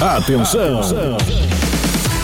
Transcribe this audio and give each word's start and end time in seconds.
Atenção. 0.00 0.82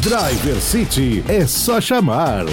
Driver 0.00 0.60
City 0.60 1.24
é 1.26 1.44
só 1.44 1.80
chamar. 1.80 2.44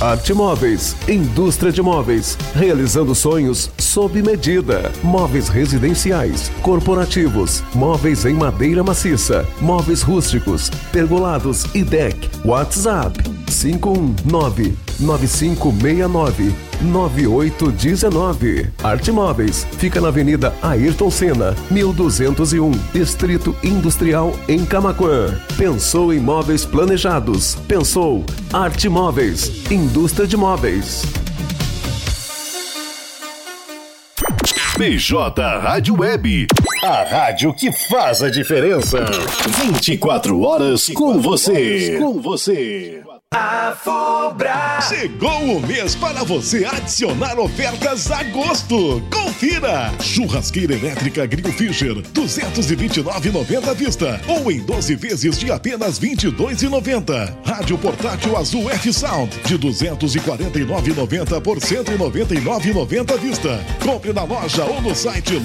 Arte 0.00 0.34
Móveis, 0.34 0.96
indústria 1.08 1.70
de 1.70 1.80
móveis, 1.80 2.36
realizando 2.56 3.14
sonhos 3.14 3.70
sob 3.78 4.20
medida. 4.20 4.90
Móveis 5.00 5.48
residenciais, 5.48 6.50
corporativos, 6.60 7.62
móveis 7.72 8.24
em 8.24 8.34
madeira 8.34 8.82
maciça, 8.82 9.46
móveis 9.60 10.02
rústicos, 10.02 10.70
pergolados 10.90 11.64
e 11.72 11.84
deck. 11.84 12.18
WhatsApp 12.44 13.37
519 13.50 14.76
9569 15.00 16.54
9819. 16.80 18.70
Arte 18.82 19.10
Móveis 19.10 19.66
fica 19.78 20.00
na 20.00 20.08
Avenida 20.08 20.54
Ayrton 20.62 21.10
Senna, 21.10 21.54
1201, 21.70 22.70
Distrito 22.92 23.56
Industrial 23.62 24.34
em 24.48 24.64
Camaquã. 24.64 25.38
Pensou 25.56 26.12
em 26.12 26.20
móveis 26.20 26.64
planejados? 26.64 27.56
Pensou 27.66 28.24
Arte 28.52 28.88
Móveis, 28.88 29.70
indústria 29.70 30.26
de 30.26 30.36
móveis. 30.36 31.02
BJ 34.78 35.12
Rádio 35.60 35.96
Web, 35.98 36.46
a 36.82 37.02
rádio 37.02 37.52
que 37.52 37.72
faz 37.72 38.22
a 38.22 38.30
diferença. 38.30 39.04
24 39.64 40.40
horas 40.42 40.88
com 40.88 41.20
você. 41.20 41.98
Com 41.98 42.20
você. 42.20 43.02
A 43.34 43.76
Fubra. 43.76 44.80
Chegou 44.80 45.58
o 45.58 45.60
mês 45.60 45.94
para 45.94 46.24
você 46.24 46.64
adicionar 46.64 47.38
ofertas 47.38 48.10
a 48.10 48.22
gosto. 48.22 49.02
Confira! 49.12 49.92
Churrasqueira 50.00 50.72
elétrica 50.72 51.26
Grill 51.26 51.52
Fisher, 51.52 51.94
229,90 52.14 53.68
à 53.68 53.74
vista. 53.74 54.18
Ou 54.26 54.50
em 54.50 54.60
12 54.60 54.94
vezes 54.94 55.38
de 55.38 55.52
apenas 55.52 56.00
22,90. 56.00 57.36
Rádio 57.44 57.76
portátil 57.76 58.34
Azul 58.34 58.70
F 58.70 58.90
Sound, 58.94 59.30
de 59.44 59.58
249,90 59.58 61.42
por 61.42 61.58
199,90 61.58 63.12
à 63.12 63.16
vista. 63.16 63.60
Compre 63.84 64.14
na 64.14 64.22
loja 64.24 64.64
ou 64.64 64.80
no 64.80 64.94
site 64.94 65.36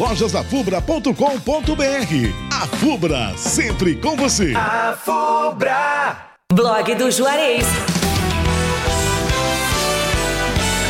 lojasafubra.com.br. 1.23 2.33
A 2.51 2.67
Fubra, 2.67 3.33
sempre 3.37 3.95
com 3.95 4.17
você. 4.17 4.53
A 4.55 4.95
Fubra. 4.97 6.17
Blog 6.51 6.93
do 6.95 7.09
Juarez. 7.09 7.65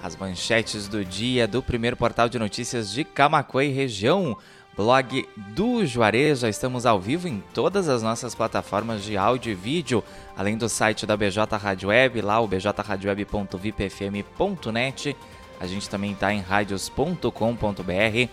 As 0.03 0.17
manchetes 0.17 0.89
do 0.89 1.05
dia 1.05 1.47
do 1.47 1.63
primeiro 1.63 1.97
portal 1.97 2.29
de 2.29 2.41
notícias 2.41 2.91
de 2.91 3.05
Camaquã 3.05 3.63
e 3.63 3.69
região. 3.69 4.37
blog 4.77 5.25
do 5.55 5.87
Juarez. 5.87 6.41
Já 6.41 6.49
estamos 6.49 6.85
ao 6.85 7.01
vivo 7.01 7.29
em 7.29 7.41
todas 7.55 7.89
as 7.89 8.03
nossas 8.03 8.35
plataformas 8.35 9.05
de 9.05 9.17
áudio 9.17 9.53
e 9.53 9.55
vídeo, 9.55 10.03
além 10.37 10.59
do 10.59 10.69
site 10.69 11.07
da 11.07 11.17
BJ 11.17 11.57
Rádio 11.57 11.91
Web, 11.91 12.21
lá 12.21 12.41
o 12.41 12.49
bjradioweb.vipfm.net. 12.49 15.17
A 15.65 15.67
gente 15.67 15.89
também 15.89 16.13
está 16.13 16.31
em 16.31 16.43
radios.com.br, 16.43 18.29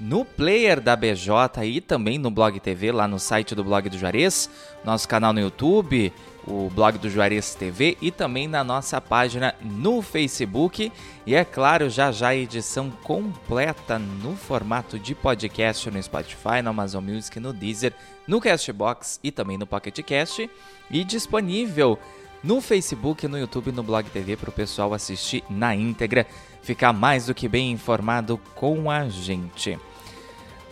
no 0.00 0.24
player 0.24 0.80
da 0.80 0.96
BJ 0.96 1.64
e 1.64 1.80
também 1.80 2.18
no 2.18 2.32
Blog 2.32 2.58
TV, 2.58 2.90
lá 2.90 3.06
no 3.06 3.20
site 3.20 3.54
do 3.54 3.62
Blog 3.62 3.88
do 3.88 3.96
Juarez, 3.96 4.50
nosso 4.84 5.08
canal 5.08 5.32
no 5.32 5.38
YouTube, 5.38 6.12
o 6.44 6.68
blog 6.74 6.98
do 6.98 7.08
Juarez 7.08 7.54
TV 7.54 7.96
e 8.02 8.10
também 8.10 8.48
na 8.48 8.64
nossa 8.64 9.00
página 9.00 9.54
no 9.62 10.02
Facebook. 10.02 10.90
E 11.24 11.36
é 11.36 11.44
claro, 11.44 11.88
já 11.88 12.10
já 12.10 12.30
a 12.30 12.36
edição 12.36 12.90
completa 12.90 13.96
no 13.96 14.34
formato 14.34 14.98
de 14.98 15.14
podcast 15.14 15.88
no 15.88 16.02
Spotify, 16.02 16.60
no 16.60 16.70
Amazon 16.70 17.04
Music, 17.04 17.38
no 17.38 17.52
Deezer, 17.52 17.92
no 18.26 18.40
Castbox 18.40 19.20
e 19.22 19.30
também 19.30 19.56
no 19.56 19.66
Pocket 19.66 19.96
Cast. 20.02 20.50
E 20.90 21.04
disponível 21.04 22.00
no 22.44 22.60
Facebook, 22.60 23.26
no 23.26 23.38
YouTube 23.38 23.68
e 23.68 23.72
no 23.72 23.82
Blog 23.82 24.08
TV 24.10 24.36
para 24.36 24.50
o 24.50 24.52
pessoal 24.52 24.92
assistir 24.92 25.42
na 25.48 25.74
íntegra, 25.74 26.26
ficar 26.62 26.92
mais 26.92 27.26
do 27.26 27.34
que 27.34 27.48
bem 27.48 27.72
informado 27.72 28.38
com 28.54 28.90
a 28.90 29.08
gente. 29.08 29.78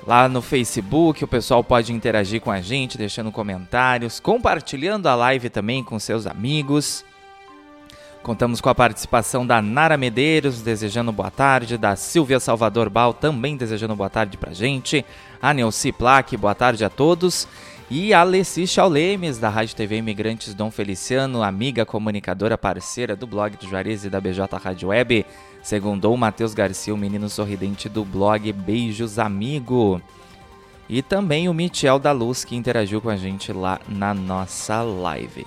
Lá 0.06 0.28
no 0.28 0.42
Facebook, 0.42 1.24
o 1.24 1.28
pessoal 1.28 1.64
pode 1.64 1.92
interagir 1.92 2.40
com 2.40 2.50
a 2.50 2.60
gente, 2.60 2.98
deixando 2.98 3.32
comentários, 3.32 4.20
compartilhando 4.20 5.06
a 5.06 5.14
live 5.14 5.48
também 5.48 5.82
com 5.82 5.98
seus 5.98 6.26
amigos. 6.26 7.04
Contamos 8.22 8.60
com 8.60 8.68
a 8.68 8.74
participação 8.74 9.46
da 9.46 9.62
Nara 9.62 9.96
Medeiros, 9.96 10.60
desejando 10.60 11.10
boa 11.10 11.30
tarde, 11.30 11.78
da 11.78 11.96
Silvia 11.96 12.38
Salvador 12.38 12.90
Bal, 12.90 13.14
também 13.14 13.56
desejando 13.56 13.96
boa 13.96 14.10
tarde 14.10 14.36
pra 14.36 14.52
gente, 14.52 15.04
a 15.40 15.54
Neuci 15.54 15.90
Plaque, 15.90 16.36
boa 16.36 16.54
tarde 16.54 16.84
a 16.84 16.90
todos, 16.90 17.48
e 17.94 18.14
a 18.14 18.20
Alessi 18.20 18.66
Chaulemes, 18.66 19.36
da 19.36 19.50
Rádio 19.50 19.76
TV 19.76 19.98
Imigrantes 19.98 20.54
Dom 20.54 20.70
Feliciano, 20.70 21.42
amiga 21.42 21.84
comunicadora 21.84 22.56
parceira 22.56 23.14
do 23.14 23.26
blog 23.26 23.54
do 23.58 23.68
Juarez 23.68 24.06
e 24.06 24.08
da 24.08 24.18
BJ 24.18 24.48
Rádio 24.56 24.88
Web, 24.88 25.26
Segundou 25.62 26.16
Matheus 26.16 26.54
Garcia, 26.54 26.94
o 26.94 26.96
menino 26.96 27.28
sorridente 27.28 27.90
do 27.90 28.02
blog 28.02 28.50
Beijos 28.50 29.18
Amigo. 29.18 30.00
E 30.88 31.02
também 31.02 31.50
o 31.50 31.52
Michel 31.52 31.98
da 31.98 32.12
Luz, 32.12 32.46
que 32.46 32.56
interagiu 32.56 32.98
com 32.98 33.10
a 33.10 33.16
gente 33.16 33.52
lá 33.52 33.78
na 33.86 34.14
nossa 34.14 34.80
live. 34.80 35.44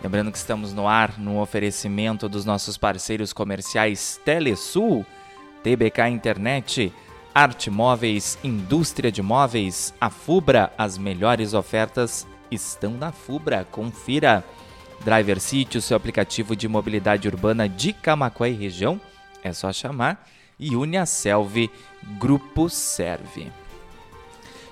Lembrando 0.00 0.30
que 0.30 0.38
estamos 0.38 0.72
no 0.72 0.86
ar 0.86 1.18
no 1.18 1.40
oferecimento 1.40 2.28
dos 2.28 2.44
nossos 2.44 2.78
parceiros 2.78 3.32
comerciais 3.32 4.20
Telesul, 4.24 5.04
TBK 5.64 6.06
Internet, 6.08 6.92
Arte 7.34 7.68
Móveis, 7.68 8.38
Indústria 8.44 9.10
de 9.10 9.20
Móveis, 9.20 9.92
a 10.00 10.08
Fubra, 10.08 10.72
as 10.78 10.96
melhores 10.96 11.52
ofertas 11.52 12.24
estão 12.48 12.92
na 12.92 13.10
Fubra, 13.10 13.66
confira. 13.72 14.44
Driver 15.04 15.40
City, 15.40 15.76
o 15.76 15.82
seu 15.82 15.96
aplicativo 15.96 16.54
de 16.54 16.68
mobilidade 16.68 17.26
urbana 17.26 17.68
de 17.68 17.92
Camacuã 17.92 18.48
e 18.48 18.52
região, 18.52 19.00
é 19.42 19.52
só 19.52 19.72
chamar. 19.72 20.24
E 20.60 20.76
Uniaselv 20.76 21.68
Grupo 22.20 22.70
Serve. 22.70 23.50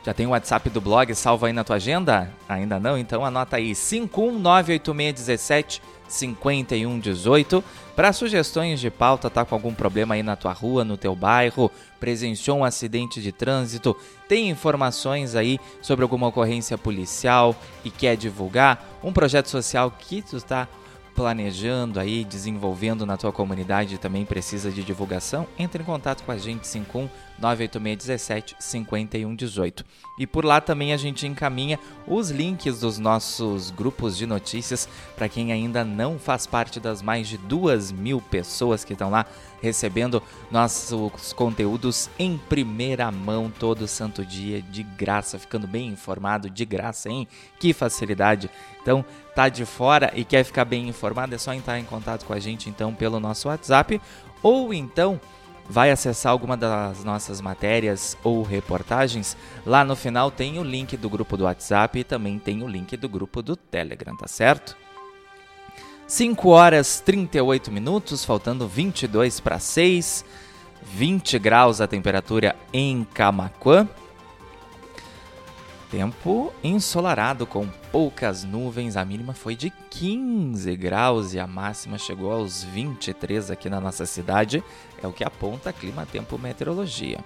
Já 0.05 0.13
tem 0.13 0.27
o 0.27 0.31
WhatsApp 0.31 0.69
do 0.69 0.81
blog 0.81 1.15
salvo 1.15 1.47
aí 1.47 1.53
na 1.53 1.63
tua 1.63 1.77
agenda? 1.77 2.29
Ainda 2.49 2.81
não? 2.81 2.99
Então 2.99 3.25
anota 3.25 3.57
aí 3.57 3.71
5198617 3.73 5.81
5118 6.13 7.65
para 7.97 8.13
sugestões 8.13 8.81
de 8.81 8.91
pauta, 8.91 9.31
tá 9.31 9.45
com 9.45 9.55
algum 9.55 9.75
problema 9.75 10.15
aí 10.15 10.23
na 10.23 10.37
tua 10.37 10.53
rua, 10.53 10.85
no 10.85 10.97
teu 10.97 11.15
bairro, 11.15 11.71
presenciou 11.99 12.59
um 12.59 12.65
acidente 12.65 13.21
de 13.21 13.33
trânsito, 13.33 13.97
tem 14.29 14.51
informações 14.51 15.35
aí 15.35 15.59
sobre 15.81 16.03
alguma 16.03 16.29
ocorrência 16.29 16.77
policial 16.77 17.57
e 17.85 17.91
quer 17.91 18.17
divulgar 18.17 18.87
um 19.03 19.13
projeto 19.13 19.49
social 19.49 19.91
que 19.91 20.23
tu 20.23 20.37
está 20.37 20.69
planejando 21.15 22.01
aí, 22.01 22.25
desenvolvendo 22.25 23.07
na 23.07 23.17
tua 23.17 23.33
comunidade 23.33 23.99
também 23.99 24.25
precisa 24.25 24.71
de 24.71 24.83
divulgação, 24.83 25.47
entre 25.59 25.83
em 25.83 25.87
contato 25.87 26.23
com 26.25 26.33
a 26.33 26.39
gente 26.39 26.67
51 26.67 27.09
98617 27.39 28.57
5118. 28.59 29.85
E 30.19 30.27
por 30.27 30.45
lá 30.45 30.61
também 30.61 30.93
a 30.93 30.97
gente 30.97 31.27
encaminha 31.27 31.79
os 32.07 32.31
links 32.31 32.81
dos 32.81 32.99
nossos 32.99 33.71
grupos 33.71 34.17
de 34.17 34.27
notícias 34.27 34.89
para 35.17 35.29
quem 35.29 35.53
ainda 35.53 35.85
não 35.85 36.19
faz 36.19 36.47
parte 36.47 36.79
das 36.79 37.03
mais 37.03 37.27
de 37.27 37.37
duas 37.37 37.91
mil 37.91 38.21
pessoas 38.21 38.85
que 38.85 38.93
estão 38.93 39.11
lá 39.11 39.27
recebendo 39.61 40.23
nossos 40.51 41.33
conteúdos 41.33 42.11
em 42.19 42.37
primeira 42.37 43.11
mão 43.13 43.51
todo 43.51 43.87
santo 43.87 44.27
dia, 44.27 44.61
de 44.61 44.83
graça, 44.83 45.39
ficando 45.39 45.69
bem 45.69 45.89
informado, 45.89 46.51
de 46.51 46.65
graça, 46.65 47.09
hein? 47.09 47.29
Que 47.61 47.73
facilidade! 47.73 48.51
Então, 48.83 49.05
tá 49.35 49.49
de 49.49 49.65
fora 49.65 50.13
e 50.15 50.25
quer 50.25 50.45
ficar 50.45 50.65
bem 50.65 50.89
informado, 50.89 51.35
é 51.35 51.39
só 51.39 51.55
entrar 51.55 51.79
em 51.79 51.85
contato 51.85 52.27
com 52.27 52.33
a 52.33 52.41
gente 52.41 52.69
então 52.69 52.93
pelo 52.93 53.21
nosso 53.21 53.49
WhatsApp 53.49 54.01
ou 54.43 54.75
então 54.75 55.21
vai 55.69 55.91
acessar 55.91 56.33
alguma 56.33 56.57
das 56.57 57.05
nossas 57.05 57.41
matérias 57.41 58.17
ou 58.23 58.43
reportagens, 58.43 59.37
lá 59.65 59.85
no 59.85 59.97
final 59.97 60.31
tem 60.31 60.59
o 60.59 60.65
link 60.65 60.97
do 60.97 61.09
grupo 61.09 61.37
do 61.37 61.45
WhatsApp 61.45 62.01
e 62.01 62.05
também 62.05 62.39
tem 62.39 62.63
o 62.63 62.69
link 62.69 62.97
do 62.97 63.09
grupo 63.09 63.41
do 63.41 63.57
Telegram, 63.57 64.17
tá 64.17 64.27
certo? 64.27 64.77
5 66.07 66.49
horas 66.51 67.01
38 67.01 67.71
minutos, 67.71 68.25
faltando 68.25 68.69
22 68.69 69.41
para 69.41 69.59
6, 69.59 70.25
20 70.83 71.39
graus 71.39 71.81
a 71.81 71.87
temperatura 71.87 72.55
em 72.73 73.05
Camaquã. 73.15 73.89
Tempo 75.93 76.51
ensolarado 76.65 77.47
com 77.47 77.69
poucas 77.93 78.45
nuvens, 78.45 78.97
a 78.97 79.05
mínima 79.05 79.35
foi 79.35 79.55
de 79.55 79.71
15 79.91 80.75
graus 80.75 81.35
e 81.35 81.39
a 81.39 81.47
máxima 81.47 81.99
chegou 81.99 82.33
aos 82.33 82.65
23 82.65 83.51
aqui 83.51 83.69
na 83.69 83.79
nossa 83.79 84.07
cidade, 84.07 84.65
é 85.03 85.07
o 85.07 85.13
que 85.13 85.23
aponta 85.23 85.71
Clima 85.71 86.07
Tempo 86.07 86.39
Meteorologia. 86.39 87.19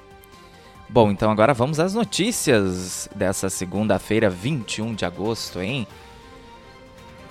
Bom, 0.88 1.12
então 1.12 1.30
agora 1.30 1.54
vamos 1.54 1.78
às 1.78 1.94
notícias 1.94 3.08
dessa 3.14 3.48
segunda-feira, 3.48 4.28
21 4.28 4.96
de 4.96 5.04
agosto, 5.04 5.60
hein? 5.60 5.86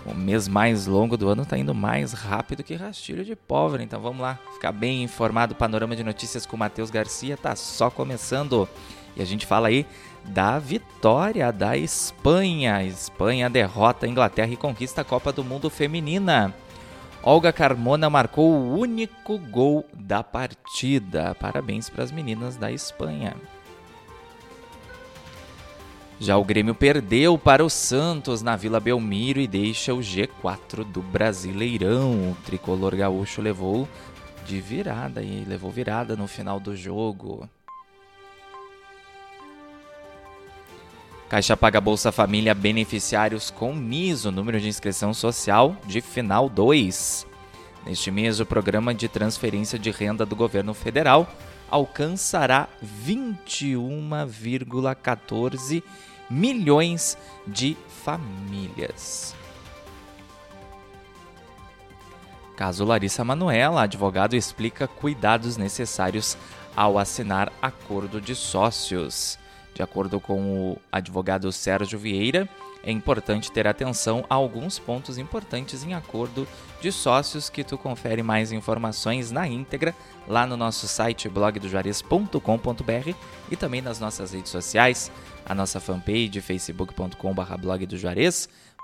o 0.06 0.14
mês 0.14 0.48
mais 0.48 0.86
longo 0.86 1.18
do 1.18 1.28
ano 1.28 1.42
está 1.42 1.58
indo 1.58 1.74
mais 1.74 2.14
rápido 2.14 2.64
que 2.64 2.76
rastilho 2.76 3.26
de 3.26 3.36
pólvora. 3.36 3.84
Então 3.84 4.00
vamos 4.00 4.22
lá, 4.22 4.40
ficar 4.54 4.72
bem 4.72 5.04
informado. 5.04 5.56
Panorama 5.56 5.96
de 5.96 6.04
notícias 6.04 6.46
com 6.46 6.56
Matheus 6.56 6.92
Garcia 6.92 7.36
tá 7.36 7.56
só 7.56 7.90
começando. 7.90 8.70
E 9.16 9.22
a 9.22 9.26
gente 9.26 9.46
fala 9.46 9.70
aí 9.70 9.86
da 10.28 10.60
vitória 10.60 11.52
da 11.52 11.78
Espanha. 11.78 12.84
Espanha 12.84 13.50
derrota 13.50 14.06
a 14.06 14.10
Inglaterra 14.10 14.52
e 14.52 14.58
conquista 14.58 15.02
a 15.02 15.06
Copa 15.06 15.32
do 15.32 15.44
Mundo 15.44 15.70
Feminina. 15.70 16.54
Olga 17.24 17.52
Carmona 17.52 18.10
marcou 18.10 18.52
o 18.52 18.78
único 18.78 19.38
gol 19.38 19.86
da 19.94 20.24
partida. 20.24 21.36
Parabéns 21.36 21.90
para 21.90 22.04
as 22.04 22.12
meninas 22.12 22.56
da 22.56 22.72
Espanha. 22.72 23.36
Já 26.20 26.38
o 26.38 26.46
Grêmio 26.46 26.74
perdeu 26.74 27.38
para 27.38 27.66
o 27.66 27.70
Santos 27.70 28.42
na 28.42 28.56
Vila 28.56 28.80
Belmiro 28.80 29.40
e 29.40 29.48
deixa 29.48 29.94
o 29.94 30.00
G4 30.00 30.84
do 30.86 31.02
Brasileirão. 31.02 32.32
O 32.32 32.38
tricolor 32.46 32.96
gaúcho 32.96 33.42
levou 33.42 33.88
de 34.46 34.62
virada 34.62 35.22
e 35.22 35.44
levou 35.44 35.72
virada 35.72 36.16
no 36.16 36.28
final 36.28 36.60
do 36.60 36.76
jogo. 36.76 37.50
Caixa 41.28 41.58
paga 41.58 41.82
Bolsa 41.82 42.12
Família 42.12 42.54
beneficiários 42.54 43.50
com 43.50 43.76
NIS, 43.76 44.26
o 44.26 44.32
número 44.32 44.60
de 44.60 44.68
inscrição 44.68 45.12
social 45.12 45.76
de 45.88 46.00
final 46.00 46.48
2. 46.48 47.26
Neste 47.84 48.12
mês, 48.12 48.40
o 48.40 48.46
programa 48.46 48.94
de 48.94 49.08
transferência 49.08 49.80
de 49.80 49.90
renda 49.90 50.24
do 50.24 50.36
governo 50.36 50.76
federal 50.76 51.28
alcançará 51.70 52.70
21,14 52.84 55.82
milhões 56.30 57.18
de 57.48 57.76
famílias. 58.04 59.34
Caso 62.56 62.86
Larissa 62.86 63.26
Manuela, 63.26 63.82
advogado 63.82 64.36
explica 64.36 64.88
cuidados 64.88 65.58
necessários 65.58 66.38
ao 66.76 67.00
assinar 67.00 67.52
acordo 67.62 68.20
de 68.22 68.36
sócios. 68.36 69.40
De 69.76 69.84
acordo 69.84 70.22
com 70.22 70.72
o 70.72 70.78
advogado 70.90 71.52
Sérgio 71.52 72.00
Vieira, 72.00 72.50
é 72.82 72.92
importante 72.92 73.52
ter 73.52 73.68
atenção 73.68 74.24
a 74.30 74.36
alguns 74.36 74.80
pontos 74.80 75.18
importantes 75.18 75.84
em 75.84 75.94
acordo 75.94 76.48
de 76.80 76.94
sócios 76.94 77.50
que 77.50 77.62
tu 77.62 77.78
confere 77.78 78.24
mais 78.24 78.54
informações 78.54 79.32
na 79.32 79.46
íntegra 79.46 79.94
lá 80.28 80.48
no 80.48 80.56
nosso 80.56 80.88
site 80.88 81.28
blogdojuarez.com.br 81.28 83.16
e 83.52 83.56
também 83.58 83.82
nas 83.82 84.00
nossas 84.00 84.32
redes 84.32 84.52
sociais, 84.52 85.12
a 85.46 85.54
nossa 85.54 85.82
fanpage 85.82 86.40
facebook.com.br 86.40 87.58
blog 87.60 87.88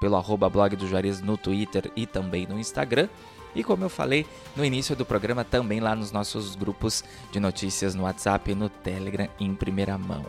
pelo 0.02 0.16
arroba 0.18 0.50
blog 0.50 0.76
do 0.76 0.88
Juarez 0.90 1.22
no 1.22 1.38
Twitter 1.38 1.90
e 1.96 2.06
também 2.06 2.46
no 2.46 2.60
Instagram. 2.60 3.08
E 3.56 3.64
como 3.64 3.86
eu 3.86 3.90
falei 3.90 4.26
no 4.58 4.66
início 4.66 4.96
do 4.96 5.06
programa, 5.06 5.46
também 5.46 5.80
lá 5.80 5.96
nos 5.96 6.12
nossos 6.12 6.56
grupos 6.56 7.04
de 7.32 7.40
notícias 7.40 7.96
no 7.96 8.04
WhatsApp 8.04 8.52
e 8.52 8.56
no 8.56 8.68
Telegram 8.68 9.30
em 9.40 9.54
primeira 9.56 9.98
mão. 9.98 10.26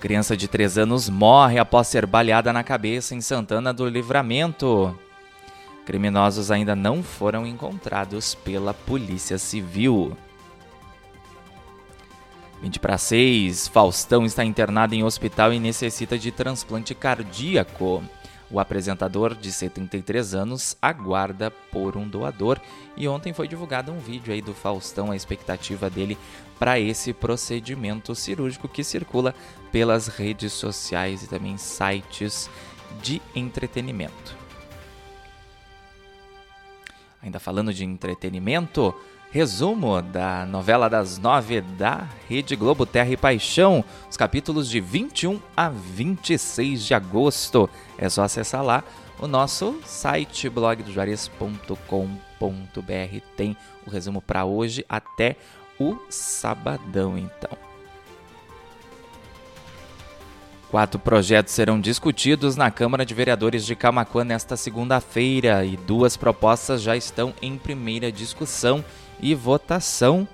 Criança 0.00 0.36
de 0.36 0.46
3 0.46 0.78
anos 0.78 1.08
morre 1.08 1.58
após 1.58 1.88
ser 1.88 2.06
baleada 2.06 2.52
na 2.52 2.62
cabeça 2.62 3.16
em 3.16 3.20
Santana 3.20 3.72
do 3.72 3.88
Livramento. 3.88 4.96
Criminosos 5.84 6.52
ainda 6.52 6.76
não 6.76 7.02
foram 7.02 7.44
encontrados 7.44 8.32
pela 8.32 8.72
Polícia 8.72 9.38
Civil. 9.38 10.16
20 12.62 12.78
para 12.78 12.96
6, 12.96 13.66
Faustão 13.68 14.24
está 14.24 14.44
internado 14.44 14.94
em 14.94 15.02
hospital 15.02 15.52
e 15.52 15.58
necessita 15.58 16.16
de 16.16 16.30
transplante 16.30 16.94
cardíaco. 16.94 18.02
O 18.50 18.58
apresentador, 18.58 19.34
de 19.34 19.52
73 19.52 20.34
anos, 20.34 20.76
aguarda 20.80 21.50
por 21.50 21.98
um 21.98 22.08
doador 22.08 22.58
e 22.96 23.06
ontem 23.06 23.32
foi 23.34 23.46
divulgado 23.46 23.92
um 23.92 23.98
vídeo 23.98 24.32
aí 24.32 24.40
do 24.40 24.54
Faustão, 24.54 25.10
a 25.10 25.16
expectativa 25.16 25.90
dele 25.90 26.16
para 26.58 26.80
esse 26.80 27.12
procedimento 27.12 28.14
cirúrgico 28.14 28.66
que 28.66 28.82
circula 28.82 29.34
pelas 29.72 30.08
redes 30.08 30.52
sociais 30.52 31.22
e 31.22 31.28
também 31.28 31.56
sites 31.56 32.50
de 33.02 33.22
entretenimento. 33.34 34.36
Ainda 37.22 37.40
falando 37.40 37.74
de 37.74 37.84
entretenimento, 37.84 38.94
resumo 39.30 40.00
da 40.00 40.46
novela 40.46 40.88
das 40.88 41.18
nove 41.18 41.60
da 41.60 42.08
Rede 42.28 42.56
Globo 42.56 42.86
Terra 42.86 43.10
e 43.10 43.16
Paixão, 43.16 43.84
os 44.08 44.16
capítulos 44.16 44.70
de 44.70 44.80
21 44.80 45.40
a 45.56 45.68
26 45.68 46.84
de 46.84 46.94
agosto. 46.94 47.68
É 47.98 48.08
só 48.08 48.22
acessar 48.22 48.62
lá 48.62 48.84
o 49.20 49.26
nosso 49.26 49.80
site 49.84 50.48
blogdojuarez.com.br. 50.48 53.20
Tem 53.36 53.56
o 53.86 53.90
resumo 53.90 54.22
para 54.22 54.44
hoje 54.44 54.84
até 54.88 55.36
o 55.78 55.96
sabadão, 56.08 57.18
então. 57.18 57.67
Quatro 60.70 61.00
projetos 61.00 61.54
serão 61.54 61.80
discutidos 61.80 62.54
na 62.54 62.70
Câmara 62.70 63.06
de 63.06 63.14
Vereadores 63.14 63.64
de 63.64 63.74
Camacuã 63.74 64.22
nesta 64.22 64.54
segunda-feira 64.54 65.64
e 65.64 65.78
duas 65.78 66.14
propostas 66.14 66.82
já 66.82 66.94
estão 66.94 67.32
em 67.40 67.56
primeira 67.56 68.12
discussão 68.12 68.84
e 69.18 69.34
votação. 69.34 70.28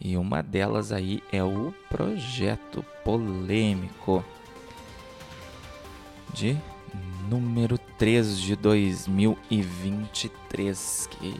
E 0.00 0.16
uma 0.16 0.42
delas 0.42 0.92
aí 0.92 1.22
é 1.30 1.44
o 1.44 1.74
projeto 1.90 2.82
polêmico 3.04 4.24
de 6.32 6.56
número 7.28 7.76
3 7.98 8.40
de 8.40 8.56
2023, 8.56 11.06
que 11.10 11.38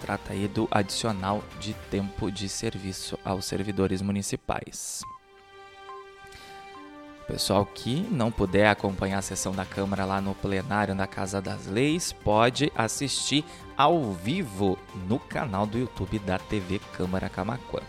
trata 0.00 0.32
aí 0.32 0.48
do 0.48 0.66
adicional 0.72 1.40
de 1.60 1.72
tempo 1.88 2.32
de 2.32 2.48
serviço 2.48 3.16
aos 3.24 3.44
servidores 3.44 4.02
municipais. 4.02 5.04
Pessoal 7.28 7.66
que 7.66 8.08
não 8.10 8.32
puder 8.32 8.68
acompanhar 8.68 9.18
a 9.18 9.22
sessão 9.22 9.52
da 9.52 9.66
Câmara 9.66 10.06
lá 10.06 10.18
no 10.18 10.34
plenário 10.34 10.94
da 10.94 11.06
Casa 11.06 11.42
das 11.42 11.66
Leis, 11.66 12.10
pode 12.10 12.72
assistir 12.74 13.44
ao 13.76 14.14
vivo 14.14 14.78
no 15.06 15.18
canal 15.18 15.66
do 15.66 15.76
YouTube 15.76 16.18
da 16.20 16.38
TV 16.38 16.80
Câmara 16.96 17.28
Camacuã. 17.28 17.82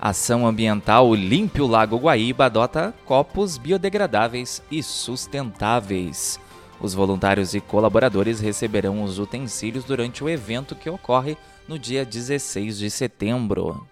Ação 0.00 0.44
ambiental 0.44 1.14
Limpe 1.14 1.62
o 1.62 1.68
Lago 1.68 1.98
Guaíba 1.98 2.46
adota 2.46 2.92
copos 3.04 3.56
biodegradáveis 3.56 4.60
e 4.72 4.82
sustentáveis. 4.82 6.40
Os 6.80 6.94
voluntários 6.94 7.54
e 7.54 7.60
colaboradores 7.60 8.40
receberão 8.40 9.04
os 9.04 9.20
utensílios 9.20 9.84
durante 9.84 10.22
o 10.22 10.28
evento 10.28 10.74
que 10.74 10.90
ocorre 10.90 11.38
no 11.68 11.78
dia 11.78 12.04
16 12.04 12.78
de 12.78 12.90
setembro. 12.90 13.86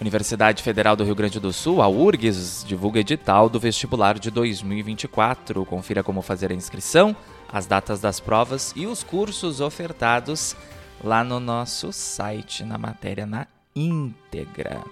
Universidade 0.00 0.62
Federal 0.62 0.94
do 0.94 1.04
Rio 1.04 1.14
Grande 1.14 1.40
do 1.40 1.52
Sul, 1.52 1.80
a 1.80 1.88
URGS, 1.88 2.64
divulga 2.66 3.00
edital 3.00 3.48
do 3.48 3.58
vestibular 3.58 4.18
de 4.18 4.30
2024. 4.30 5.64
Confira 5.64 6.02
como 6.02 6.20
fazer 6.20 6.50
a 6.52 6.54
inscrição, 6.54 7.16
as 7.48 7.66
datas 7.66 8.00
das 8.00 8.20
provas 8.20 8.74
e 8.76 8.86
os 8.86 9.02
cursos 9.02 9.60
ofertados 9.60 10.54
lá 11.02 11.24
no 11.24 11.40
nosso 11.40 11.92
site, 11.92 12.62
na 12.62 12.76
matéria 12.76 13.24
na 13.24 13.46
íntegra. 13.74 14.82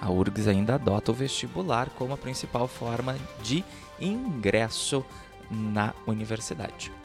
A 0.00 0.10
URGS 0.10 0.46
ainda 0.48 0.76
adota 0.76 1.10
o 1.10 1.14
vestibular 1.14 1.90
como 1.90 2.14
a 2.14 2.16
principal 2.16 2.68
forma 2.68 3.16
de 3.42 3.64
ingresso 4.00 5.04
na 5.50 5.92
universidade. 6.06 6.99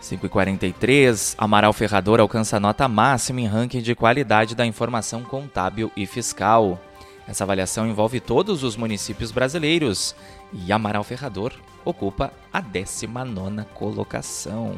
543, 0.00 1.34
Amaral 1.38 1.72
Ferrador 1.72 2.20
alcança 2.20 2.58
nota 2.58 2.88
máxima 2.88 3.40
em 3.40 3.46
ranking 3.46 3.82
de 3.82 3.94
qualidade 3.94 4.54
da 4.54 4.64
informação 4.64 5.22
contábil 5.22 5.92
e 5.96 6.06
fiscal. 6.06 6.80
Essa 7.28 7.44
avaliação 7.44 7.86
envolve 7.86 8.18
todos 8.18 8.64
os 8.64 8.76
municípios 8.76 9.30
brasileiros 9.30 10.16
e 10.52 10.72
Amaral 10.72 11.04
Ferrador 11.04 11.52
ocupa 11.84 12.32
a 12.52 12.60
19 12.60 13.64
colocação. 13.74 14.74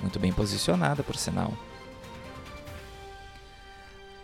Muito 0.00 0.18
bem 0.18 0.32
posicionada, 0.32 1.02
por 1.02 1.16
sinal. 1.16 1.52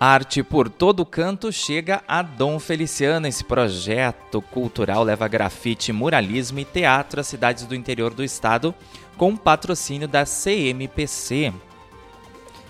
Arte 0.05 0.43
por 0.43 0.69
todo 0.69 1.07
canto 1.07 1.53
chega 1.53 2.03
a 2.09 2.23
Dom 2.23 2.59
Feliciano. 2.59 3.29
Esse 3.29 3.45
projeto 3.45 4.43
cultural 4.43 5.05
leva 5.05 5.29
grafite, 5.29 5.93
muralismo 5.93 6.59
e 6.59 6.65
teatro 6.65 7.21
às 7.21 7.29
cidades 7.29 7.67
do 7.67 7.77
interior 7.77 8.13
do 8.13 8.25
estado, 8.25 8.75
com 9.17 9.37
patrocínio 9.37 10.09
da 10.09 10.25
CMPC. 10.25 11.53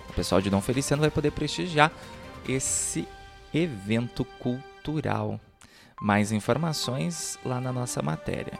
O 0.09 0.13
pessoal 0.13 0.41
de 0.41 0.49
Dom 0.49 0.61
Feliciano 0.61 1.01
vai 1.01 1.09
poder 1.09 1.31
prestigiar 1.31 1.91
esse 2.47 3.07
evento 3.53 4.25
cultural. 4.39 5.39
Mais 6.01 6.31
informações 6.31 7.39
lá 7.45 7.61
na 7.61 7.71
nossa 7.71 8.01
matéria. 8.01 8.59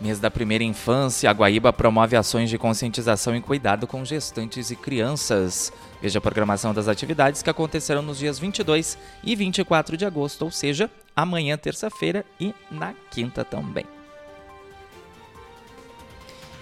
Mês 0.00 0.18
da 0.18 0.30
primeira 0.30 0.64
infância, 0.64 1.30
a 1.30 1.32
Guaíba 1.32 1.72
promove 1.72 2.16
ações 2.16 2.50
de 2.50 2.58
conscientização 2.58 3.34
e 3.34 3.40
cuidado 3.40 3.86
com 3.86 4.04
gestantes 4.04 4.70
e 4.70 4.76
crianças. 4.76 5.72
Veja 6.02 6.18
a 6.18 6.22
programação 6.22 6.74
das 6.74 6.88
atividades 6.88 7.42
que 7.42 7.50
acontecerão 7.50 8.02
nos 8.02 8.18
dias 8.18 8.38
22 8.38 8.98
e 9.22 9.34
24 9.36 9.96
de 9.96 10.04
agosto, 10.04 10.42
ou 10.42 10.50
seja, 10.50 10.90
amanhã, 11.14 11.56
terça-feira 11.56 12.24
e 12.40 12.52
na 12.70 12.92
quinta 13.10 13.44
também. 13.44 13.93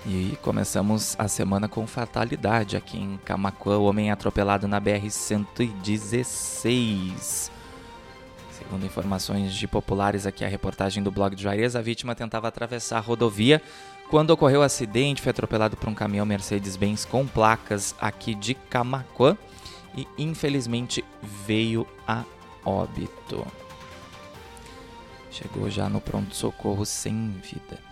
E 0.04 0.36
começamos 0.42 1.14
a 1.18 1.28
semana 1.28 1.68
com 1.68 1.86
fatalidade 1.86 2.76
aqui 2.76 2.98
em 2.98 3.16
Camacuã, 3.24 3.78
homem 3.78 4.10
atropelado 4.10 4.66
na 4.66 4.80
BR-116. 4.80 7.52
Segundo 8.50 8.84
informações 8.84 9.54
de 9.54 9.68
populares 9.68 10.26
aqui, 10.26 10.44
a 10.44 10.48
reportagem 10.48 11.02
do 11.02 11.10
blog 11.10 11.34
de 11.36 11.42
Juarez, 11.42 11.76
a 11.76 11.82
vítima 11.82 12.14
tentava 12.14 12.48
atravessar 12.48 12.98
a 12.98 13.00
rodovia 13.00 13.62
quando 14.12 14.28
ocorreu 14.28 14.60
o 14.60 14.62
acidente, 14.62 15.22
foi 15.22 15.30
atropelado 15.30 15.74
por 15.74 15.88
um 15.88 15.94
caminhão 15.94 16.26
Mercedes-Benz 16.26 17.06
com 17.06 17.26
placas 17.26 17.94
aqui 17.98 18.34
de 18.34 18.52
Camacuã 18.52 19.38
e 19.96 20.06
infelizmente 20.18 21.02
veio 21.46 21.86
a 22.06 22.22
óbito. 22.62 23.46
Chegou 25.30 25.70
já 25.70 25.88
no 25.88 25.98
pronto-socorro 25.98 26.84
sem 26.84 27.30
vida. 27.42 27.91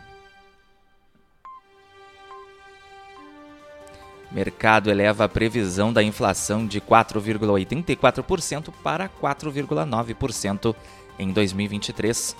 Mercado 4.30 4.90
eleva 4.90 5.25
a 5.25 5.28
previsão 5.28 5.92
da 5.92 6.02
inflação 6.02 6.66
de 6.66 6.80
4,84% 6.80 8.72
para 8.82 9.08
4,9% 9.08 10.75
em 11.18 11.32
2023. 11.32 12.37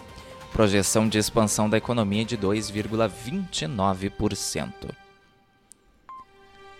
Projeção 0.53 1.09
de 1.09 1.19
expansão 1.19 1.69
da 1.69 1.79
economia 1.79 2.25
de 2.25 2.39
2,29%. 2.39 4.95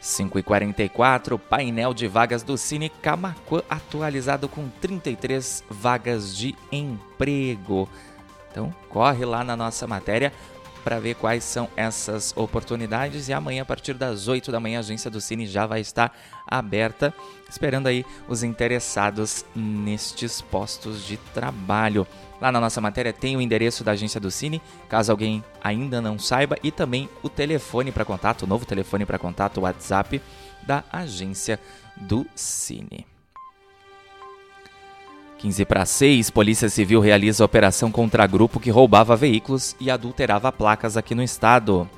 5h44, 0.01 1.39
painel 1.39 1.93
de 1.93 2.07
vagas 2.07 2.43
do 2.43 2.57
Cine 2.57 2.89
Camacuã 2.89 3.63
atualizado 3.69 4.49
com 4.49 4.69
33 4.81 5.63
vagas 5.69 6.35
de 6.35 6.55
emprego. 6.73 7.89
Então, 8.51 8.75
corre 8.89 9.25
lá 9.25 9.45
na 9.45 9.57
nossa 9.57 9.87
matéria 9.87 10.33
para 10.81 10.99
ver 10.99 11.15
quais 11.15 11.45
são 11.45 11.69
essas 11.77 12.35
oportunidades. 12.37 13.29
E 13.29 13.33
amanhã, 13.33 13.63
a 13.63 13.67
partir 13.67 13.95
das 13.95 14.29
8 14.29 14.51
da 14.51 14.59
manhã, 14.59 14.79
a 14.79 14.81
agência 14.81 15.11
do 15.11 15.21
Cine 15.21 15.47
já 15.47 15.67
vai 15.67 15.81
estar 15.81 16.17
aberta, 16.47 17.15
esperando 17.49 17.87
aí 17.87 18.05
os 18.29 18.43
interessados 18.43 19.45
nestes 19.55 20.41
postos 20.41 21.05
de 21.05 21.17
trabalho. 21.17 22.07
Lá 22.41 22.51
na 22.51 22.61
nossa 22.61 22.81
matéria 22.81 23.13
tem 23.13 23.37
o 23.37 23.41
endereço 23.41 23.85
da 23.85 23.93
agência 23.93 24.21
do 24.21 24.31
Cine, 24.31 24.63
caso 24.89 25.13
alguém 25.13 25.45
ainda 25.63 26.01
não 26.01 26.19
saiba, 26.19 26.57
e 26.63 26.71
também 26.71 27.09
o 27.23 27.29
telefone 27.29 27.93
para 27.93 28.05
contato, 28.05 28.43
o 28.43 28.47
novo 28.47 28.65
telefone 28.65 29.05
para 29.05 29.19
contato, 29.19 29.59
o 29.59 29.63
WhatsApp 29.63 30.21
da 30.63 30.83
agência 30.91 31.61
do 31.97 32.27
Cine. 32.35 33.10
15 35.41 35.65
para 35.65 35.87
6, 35.87 36.29
Polícia 36.29 36.69
Civil 36.69 37.01
realiza 37.01 37.43
operação 37.43 37.91
contra 37.91 38.27
grupo 38.27 38.61
que 38.61 38.69
roubava 38.69 39.17
veículos 39.17 39.75
e 39.81 39.91
adulterava 39.91 40.53
placas 40.53 40.99
aqui 40.99 41.15
no 41.15 41.23
estado. 41.23 41.89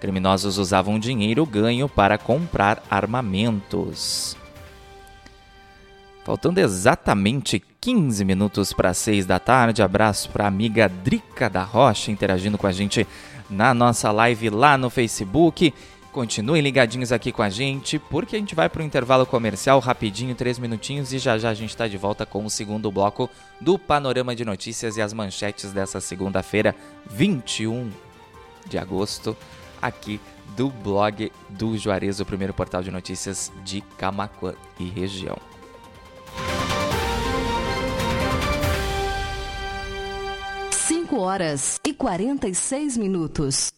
Criminosos 0.00 0.56
usavam 0.56 0.98
dinheiro 0.98 1.44
ganho 1.44 1.86
para 1.86 2.16
comprar 2.16 2.82
armamentos. 2.90 4.38
Faltando 6.24 6.60
exatamente 6.60 7.62
15 7.78 8.24
minutos 8.24 8.72
para 8.72 8.94
6 8.94 9.26
da 9.26 9.38
tarde, 9.38 9.82
abraço 9.82 10.30
para 10.30 10.44
a 10.44 10.48
amiga 10.48 10.88
Drica 10.88 11.50
da 11.50 11.62
Rocha 11.62 12.10
interagindo 12.10 12.56
com 12.56 12.66
a 12.66 12.72
gente 12.72 13.06
na 13.50 13.74
nossa 13.74 14.10
live 14.10 14.48
lá 14.48 14.78
no 14.78 14.88
Facebook. 14.88 15.74
Continuem 16.12 16.62
ligadinhos 16.62 17.12
aqui 17.12 17.30
com 17.30 17.42
a 17.42 17.50
gente, 17.50 17.98
porque 17.98 18.34
a 18.34 18.38
gente 18.38 18.54
vai 18.54 18.68
para 18.68 18.80
o 18.82 18.84
intervalo 18.84 19.26
comercial 19.26 19.78
rapidinho, 19.78 20.34
três 20.34 20.58
minutinhos, 20.58 21.12
e 21.12 21.18
já 21.18 21.36
já 21.36 21.50
a 21.50 21.54
gente 21.54 21.70
está 21.70 21.86
de 21.86 21.98
volta 21.98 22.24
com 22.24 22.44
o 22.44 22.50
segundo 22.50 22.90
bloco 22.90 23.28
do 23.60 23.78
Panorama 23.78 24.34
de 24.34 24.44
Notícias 24.44 24.96
e 24.96 25.02
as 25.02 25.12
manchetes 25.12 25.70
dessa 25.70 26.00
segunda-feira, 26.00 26.74
21 27.10 27.90
de 28.66 28.78
agosto, 28.78 29.36
aqui 29.80 30.18
do 30.56 30.70
blog 30.70 31.30
do 31.50 31.76
Juarez, 31.76 32.20
o 32.20 32.26
primeiro 32.26 32.54
portal 32.54 32.82
de 32.82 32.90
notícias 32.90 33.52
de 33.62 33.82
Camacuã 33.98 34.54
e 34.80 34.88
região. 34.88 35.36
Cinco 40.70 41.20
horas 41.20 41.78
e 41.86 41.92
quarenta 41.92 42.48
e 42.48 42.54
seis 42.54 42.96
minutos. 42.96 43.77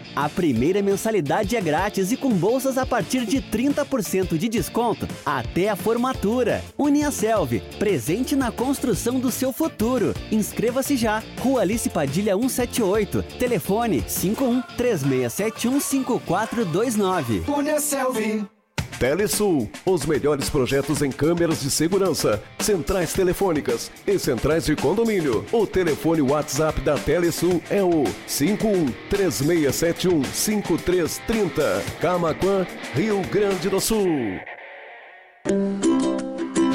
a 0.15 0.29
primeira 0.29 0.81
mensalidade 0.81 1.55
é 1.55 1.61
grátis 1.61 2.11
e 2.11 2.17
com 2.17 2.29
bolsas 2.29 2.77
a 2.77 2.85
partir 2.85 3.25
de 3.25 3.41
30% 3.41 4.37
de 4.37 4.47
desconto 4.49 5.07
até 5.25 5.69
a 5.69 5.75
formatura. 5.75 6.63
Uniaselv, 6.77 7.61
presente 7.79 8.35
na 8.35 8.51
construção 8.51 9.19
do 9.19 9.31
seu 9.31 9.51
futuro. 9.51 10.13
Inscreva-se 10.31 10.95
já. 10.95 11.23
Rua 11.39 11.61
Alice 11.61 11.89
Padilha 11.89 12.35
178. 12.35 13.23
Telefone 13.39 14.03
51 14.07 14.61
3671 14.77 15.79
5429. 15.79 17.43
Uniaselv. 17.47 18.60
Telesul, 19.01 19.67
os 19.83 20.05
melhores 20.05 20.47
projetos 20.47 21.01
em 21.01 21.11
câmeras 21.11 21.61
de 21.61 21.71
segurança, 21.71 22.39
centrais 22.59 23.11
telefônicas 23.11 23.89
e 24.05 24.19
centrais 24.19 24.65
de 24.65 24.75
condomínio. 24.75 25.43
O 25.51 25.65
telefone 25.65 26.21
WhatsApp 26.21 26.79
da 26.81 26.99
Telesul 26.99 27.63
é 27.71 27.81
o 27.81 28.03
51 28.27 28.91
3671 29.09 30.23
5330. 30.23 31.83
Camaquã, 31.99 32.67
Rio 32.93 33.23
Grande 33.31 33.69
do 33.69 33.81
Sul. 33.81 34.07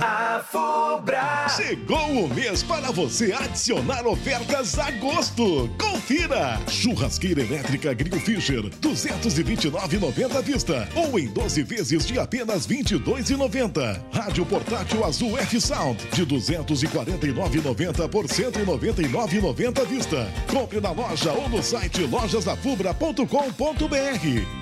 A 0.00 0.42
Fubra. 0.42 1.46
Chegou 1.54 2.24
o 2.24 2.34
mês 2.34 2.62
para 2.62 2.90
você 2.90 3.32
adicionar 3.32 4.06
ofertas 4.06 4.78
a 4.78 4.90
gosto. 4.92 5.68
Confira! 5.78 6.58
Churrasqueira 6.66 7.42
elétrica 7.42 7.92
Grill 7.92 8.18
Fisher, 8.18 8.62
229,90 8.80 10.36
à 10.36 10.40
vista 10.40 10.88
ou 10.94 11.18
em 11.18 11.28
12 11.28 11.62
vezes 11.64 12.06
de 12.06 12.18
apenas 12.18 12.66
22,90. 12.66 14.00
Rádio 14.10 14.46
portátil 14.46 15.04
Azul 15.04 15.38
F 15.38 15.60
Sound, 15.60 16.02
de 16.14 16.24
249,90 16.24 18.08
por 18.08 18.24
199,90 18.24 19.82
à 19.82 19.84
vista. 19.84 20.26
Compre 20.50 20.80
na 20.80 20.92
loja 20.92 21.30
ou 21.32 21.46
no 21.50 21.62
site 21.62 22.04
lojasafubra.com.br. 22.04 23.26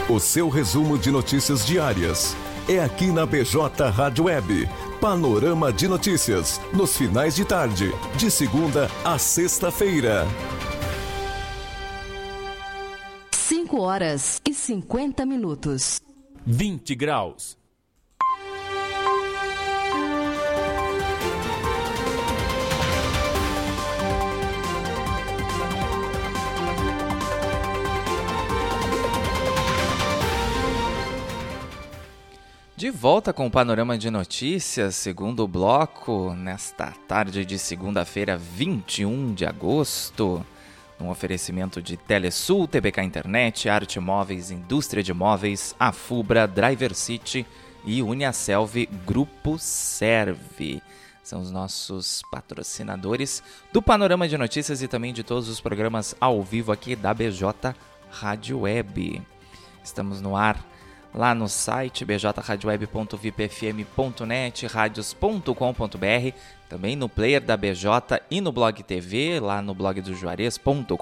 O 0.10 0.20
seu 0.20 0.50
resumo 0.50 0.98
de 0.98 1.10
notícias 1.10 1.66
diárias 1.66 2.36
é 2.68 2.80
aqui 2.80 3.08
na 3.08 3.26
BJ 3.26 3.90
Rádio 3.90 4.26
Web. 4.26 4.68
Panorama 5.00 5.72
de 5.72 5.88
notícias, 5.88 6.60
nos 6.74 6.98
finais 6.98 7.36
de 7.36 7.46
tarde, 7.46 7.94
de 8.18 8.30
segunda 8.30 8.90
a 9.06 9.18
sexta-feira. 9.18 10.26
5 13.32 13.80
horas 13.80 14.42
e 14.46 14.54
50 14.54 15.26
minutos. 15.26 16.02
20 16.46 16.94
graus. 16.96 17.58
De 32.78 32.92
volta 32.92 33.34
com 33.34 33.48
o 33.48 33.50
panorama 33.50 33.98
de 33.98 34.12
notícias, 34.12 34.94
segundo 34.96 35.48
bloco, 35.48 36.36
nesta 36.36 36.94
tarde 37.08 37.44
de 37.44 37.58
segunda-feira, 37.58 38.38
21 38.38 39.34
de 39.34 39.48
agosto. 39.48 40.46
Um 41.02 41.10
oferecimento 41.10 41.82
de 41.82 41.98
Telesul, 41.98 42.68
TBK 42.68 43.02
Internet, 43.02 43.68
Arte 43.68 44.00
Móveis, 44.00 44.52
Indústria 44.52 45.02
de 45.02 45.12
Móveis, 45.12 45.76
Afubra, 45.80 46.48
Driver 46.48 46.94
City 46.94 47.48
e 47.84 48.04
Uniaselv 48.04 48.88
Grupo 49.08 49.58
Serve. 49.58 50.80
São 51.24 51.42
os 51.42 51.50
nossos 51.50 52.22
patrocinadores 52.30 53.42
do 53.74 53.82
Panorama 53.82 54.28
de 54.28 54.38
Notícias 54.38 54.84
e 54.84 54.88
também 54.88 55.14
de 55.14 55.24
todos 55.24 55.50
os 55.50 55.60
programas 55.60 56.16
ao 56.22 56.44
vivo 56.44 56.72
aqui 56.72 56.96
da 56.96 57.12
BJ 57.12 57.76
Rádio 58.12 58.60
Web. 58.60 59.24
Estamos 59.84 60.22
no 60.22 60.36
ar 60.36 60.64
lá 61.18 61.34
no 61.34 61.50
site 61.50 62.06
bjradioweb.vipfm.net, 62.06 64.68
radios.com.br, 64.68 66.38
também 66.70 66.96
no 66.96 67.10
player 67.10 67.42
da 67.42 67.58
BJ 67.58 68.22
e 68.30 68.40
no 68.40 68.52
Blog 68.52 68.84
TV, 68.84 69.40
lá 69.40 69.60
no 69.60 69.74
blog 69.74 70.00
do 70.00 70.14
Juarez.com.br, 70.14 70.94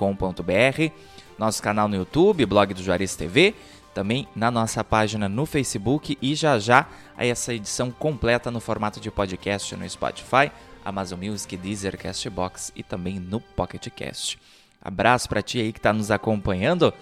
nosso 1.38 1.62
canal 1.62 1.90
no 1.90 1.98
YouTube, 1.98 2.46
Blog 2.46 2.74
do 2.74 2.82
Juarez 2.82 3.18
TV, 3.18 3.54
também 3.94 4.26
na 4.34 4.50
nossa 4.50 4.86
página 4.86 5.28
no 5.28 5.46
Facebook 5.46 6.18
e 6.22 6.34
já 6.34 6.58
já 6.60 6.88
essa 7.18 7.54
edição 7.54 7.92
completa 7.92 8.50
no 8.50 8.62
formato 8.62 9.02
de 9.02 9.12
podcast 9.12 9.76
no 9.76 9.90
Spotify, 9.90 10.50
Amazon 10.86 11.20
Music, 11.20 11.58
Deezer, 11.58 11.98
Castbox 11.98 12.72
e 12.74 12.84
também 12.84 13.20
no 13.20 13.42
Pocket 13.42 13.90
Cast. 13.90 14.40
Abraço 14.82 15.28
para 15.28 15.42
ti 15.42 15.60
aí 15.60 15.74
que 15.74 15.80
está 15.80 15.92
nos 15.92 16.10
acompanhando 16.10 16.94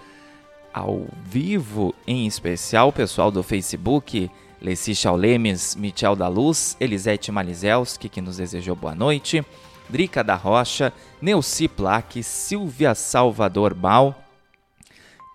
ao 0.73 1.05
vivo, 1.23 1.93
em 2.07 2.25
especial 2.25 2.89
o 2.89 2.93
pessoal 2.93 3.29
do 3.29 3.43
Facebook, 3.43 4.29
Leci 4.61 4.95
Chaulemes, 4.95 5.75
Michel 5.75 6.15
da 6.15 6.27
Luz, 6.27 6.75
Elisete 6.79 7.31
Malizelski, 7.31 8.09
que 8.09 8.21
nos 8.21 8.37
desejou 8.37 8.75
boa 8.75 8.95
noite, 8.95 9.45
Drica 9.89 10.23
da 10.23 10.35
Rocha, 10.35 10.91
Neuci 11.21 11.67
Plaque, 11.67 12.23
Silvia 12.23 12.95
Salvador 12.95 13.75
Mal 13.75 14.17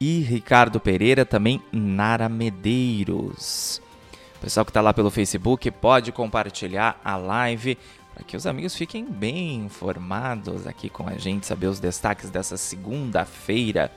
e 0.00 0.20
Ricardo 0.20 0.80
Pereira, 0.80 1.24
também 1.24 1.62
Nara 1.70 2.28
Medeiros. 2.28 3.80
O 4.36 4.40
pessoal 4.40 4.64
que 4.64 4.70
está 4.70 4.80
lá 4.80 4.94
pelo 4.94 5.10
Facebook 5.10 5.70
pode 5.70 6.10
compartilhar 6.10 7.00
a 7.04 7.16
live 7.16 7.76
para 8.14 8.24
que 8.24 8.36
os 8.36 8.46
amigos 8.46 8.74
fiquem 8.74 9.04
bem 9.04 9.56
informados 9.56 10.66
aqui 10.66 10.88
com 10.88 11.08
a 11.08 11.14
gente, 11.14 11.46
saber 11.46 11.66
os 11.66 11.78
destaques 11.78 12.30
dessa 12.30 12.56
segunda-feira 12.56 13.92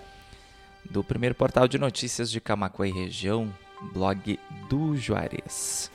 do 0.89 1.03
primeiro 1.03 1.35
portal 1.35 1.67
de 1.67 1.77
notícias 1.77 2.29
de 2.29 2.41
Camacuã 2.41 2.87
e 2.87 2.91
região, 2.91 3.53
blog 3.93 4.39
do 4.69 4.95
Juarez. 4.95 5.91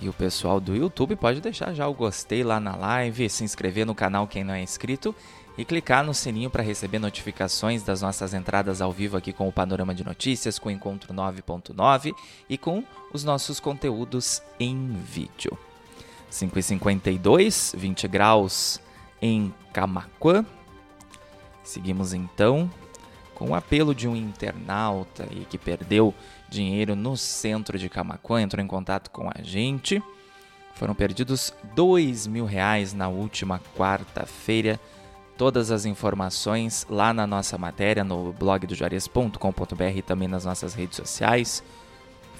E 0.00 0.08
o 0.08 0.12
pessoal 0.12 0.60
do 0.60 0.76
YouTube 0.76 1.16
pode 1.16 1.40
deixar 1.40 1.74
já 1.74 1.88
o 1.88 1.94
gostei 1.94 2.44
lá 2.44 2.60
na 2.60 2.76
live, 2.76 3.28
se 3.28 3.42
inscrever 3.42 3.84
no 3.84 3.94
canal 3.94 4.28
quem 4.28 4.44
não 4.44 4.54
é 4.54 4.62
inscrito 4.62 5.14
e 5.56 5.64
clicar 5.64 6.04
no 6.04 6.14
sininho 6.14 6.48
para 6.48 6.62
receber 6.62 7.00
notificações 7.00 7.82
das 7.82 8.00
nossas 8.00 8.32
entradas 8.32 8.80
ao 8.80 8.92
vivo 8.92 9.16
aqui 9.16 9.32
com 9.32 9.48
o 9.48 9.52
Panorama 9.52 9.92
de 9.92 10.04
Notícias, 10.04 10.56
com 10.56 10.68
o 10.68 10.72
Encontro 10.72 11.12
9.9 11.12 12.14
e 12.48 12.56
com 12.56 12.84
os 13.12 13.24
nossos 13.24 13.58
conteúdos 13.58 14.40
em 14.60 14.92
vídeo. 14.92 15.58
5h52, 16.30 17.76
20 17.76 18.06
graus 18.06 18.80
em 19.20 19.52
Camacuã. 19.72 20.46
Seguimos 21.64 22.14
então 22.14 22.70
com 23.38 23.50
o 23.50 23.54
apelo 23.54 23.94
de 23.94 24.08
um 24.08 24.16
internauta 24.16 25.26
e 25.30 25.44
que 25.44 25.56
perdeu 25.56 26.12
dinheiro 26.48 26.96
no 26.96 27.16
centro 27.16 27.78
de 27.78 27.88
Camacuã, 27.88 28.42
entrou 28.42 28.62
em 28.62 28.66
contato 28.66 29.10
com 29.10 29.30
a 29.30 29.42
gente. 29.42 30.02
Foram 30.74 30.92
perdidos 30.92 31.54
dois 31.74 32.26
mil 32.26 32.44
reais 32.44 32.92
na 32.92 33.08
última 33.08 33.60
quarta-feira. 33.76 34.78
Todas 35.36 35.70
as 35.70 35.84
informações 35.84 36.84
lá 36.90 37.14
na 37.14 37.28
nossa 37.28 37.56
matéria 37.56 38.02
no 38.02 38.32
blog 38.32 38.66
do 38.66 38.74
Juarez.com.br 38.74 39.84
e 39.94 40.02
também 40.02 40.26
nas 40.26 40.44
nossas 40.44 40.74
redes 40.74 40.96
sociais, 40.96 41.62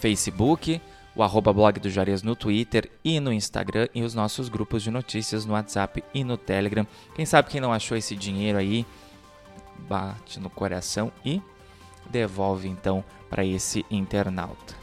Facebook, 0.00 0.80
o 1.14 1.22
arroba 1.22 1.52
blog 1.52 1.78
do 1.78 1.88
Juarez 1.88 2.24
no 2.24 2.34
Twitter 2.34 2.90
e 3.04 3.20
no 3.20 3.32
Instagram 3.32 3.86
e 3.94 4.02
os 4.02 4.14
nossos 4.14 4.48
grupos 4.48 4.82
de 4.82 4.90
notícias 4.90 5.44
no 5.44 5.52
WhatsApp 5.52 6.02
e 6.12 6.24
no 6.24 6.36
Telegram. 6.36 6.84
Quem 7.14 7.24
sabe 7.24 7.50
quem 7.50 7.60
não 7.60 7.72
achou 7.72 7.96
esse 7.96 8.16
dinheiro 8.16 8.58
aí, 8.58 8.84
bate 9.78 10.40
no 10.40 10.50
coração 10.50 11.12
e 11.24 11.42
devolve 12.10 12.68
então 12.68 13.04
para 13.28 13.44
esse 13.44 13.84
internauta. 13.90 14.76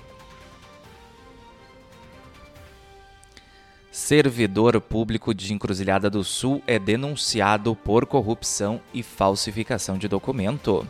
Servidor 3.92 4.80
público 4.82 5.34
de 5.34 5.54
Encruzilhada 5.54 6.10
do 6.10 6.22
Sul 6.22 6.62
é 6.68 6.78
denunciado 6.78 7.74
por 7.76 8.06
corrupção 8.06 8.82
e 8.94 9.02
falsificação 9.02 9.98
de 9.98 10.08
documento. 10.08 10.86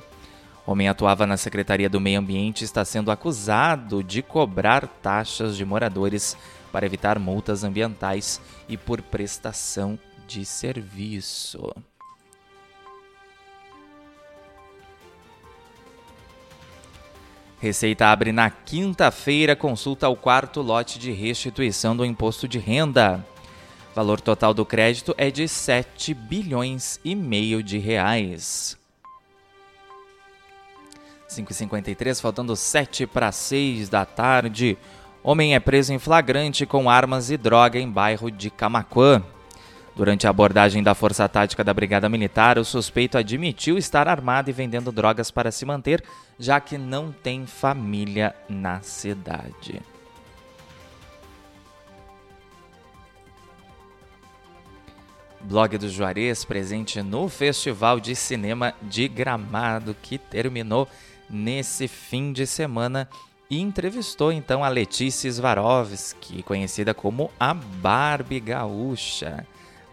Homem 0.65 0.89
atuava 0.89 1.28
na 1.28 1.38
Secretaria 1.38 1.88
do 1.88 2.02
Meio 2.02 2.20
Ambiente 2.20 2.62
e 2.62 2.65
está 2.65 2.84
sendo 2.84 3.12
acusado 3.12 4.04
de 4.04 4.24
cobrar 4.24 4.88
taxas 4.88 5.56
de 5.56 5.63
moradores 5.63 6.36
para 6.72 6.88
evitar 6.88 7.20
multas 7.20 7.63
ambientais 7.63 8.41
e 8.68 8.76
por 8.76 9.04
prestação 9.04 10.00
de 10.28 10.44
serviço. 10.44 11.72
Receita 17.65 18.06
abre 18.06 18.32
na 18.32 18.51
quinta-feira 18.51 19.56
consulta 19.56 20.06
ao 20.06 20.15
quarto 20.15 20.62
lote 20.62 20.99
de 20.99 21.12
restituição 21.12 21.97
do 21.97 22.06
imposto 22.06 22.47
de 22.47 22.60
renda. 22.60 23.25
Valor 23.95 24.21
total 24.21 24.54
do 24.54 24.63
crédito 24.63 25.15
é 25.17 25.32
de 25.32 25.47
7 25.47 26.13
bilhões 26.13 26.99
e 27.04 27.15
meio 27.15 27.63
de 27.63 27.80
reais. 27.80 28.78
5h53, 31.28 32.21
faltando 32.21 32.56
7 32.56 33.08
para 33.08 33.32
6 33.32 33.89
da 33.89 34.06
tarde. 34.06 34.78
Homem 35.23 35.56
é 35.56 35.60
preso 35.60 35.91
em 35.91 35.97
flagrante 35.97 36.67
com 36.67 36.88
armas 36.88 37.32
e 37.32 37.36
droga 37.36 37.80
em 37.80 37.89
bairro 37.89 38.30
de 38.30 38.51
Camaquã. 38.51 39.23
Durante 39.95 40.27
a 40.27 40.29
abordagem 40.29 40.84
da 40.84 40.93
Força 40.93 41.27
Tática 41.29 41.63
da 41.63 41.73
Brigada 41.73 42.10
Militar, 42.10 42.58
o 42.58 42.65
suspeito 42.65 43.17
admitiu 43.17 43.77
estar 43.77 44.10
armado 44.10 44.49
e 44.49 44.53
vendendo 44.53 44.91
drogas 44.91 45.31
para 45.31 45.51
se 45.51 45.65
manter, 45.65 46.03
já 46.38 46.60
que 46.60 46.77
não 46.77 47.13
tem 47.13 47.45
família 47.45 48.36
na 48.49 48.81
cidade. 48.81 49.81
Blog 55.39 55.77
do 55.77 55.88
Juarez 55.88 56.43
presente 56.43 57.01
no 57.01 57.29
Festival 57.29 57.99
de 57.99 58.15
Cinema 58.15 58.73
de 58.81 59.08
Gramado 59.08 59.95
que 60.01 60.17
terminou 60.17 60.89
nesse 61.29 61.88
fim 61.88 62.34
de 62.34 62.45
semana 62.45 63.08
e 63.49 63.62
entrevistou 63.62 64.31
então 64.31 64.63
a 64.63 64.67
Letícia 64.67 65.31
Swarovski, 65.31 66.43
conhecida 66.43 66.93
como 66.93 67.31
a 67.39 67.53
Barbie 67.53 68.39
Gaúcha. 68.39 69.45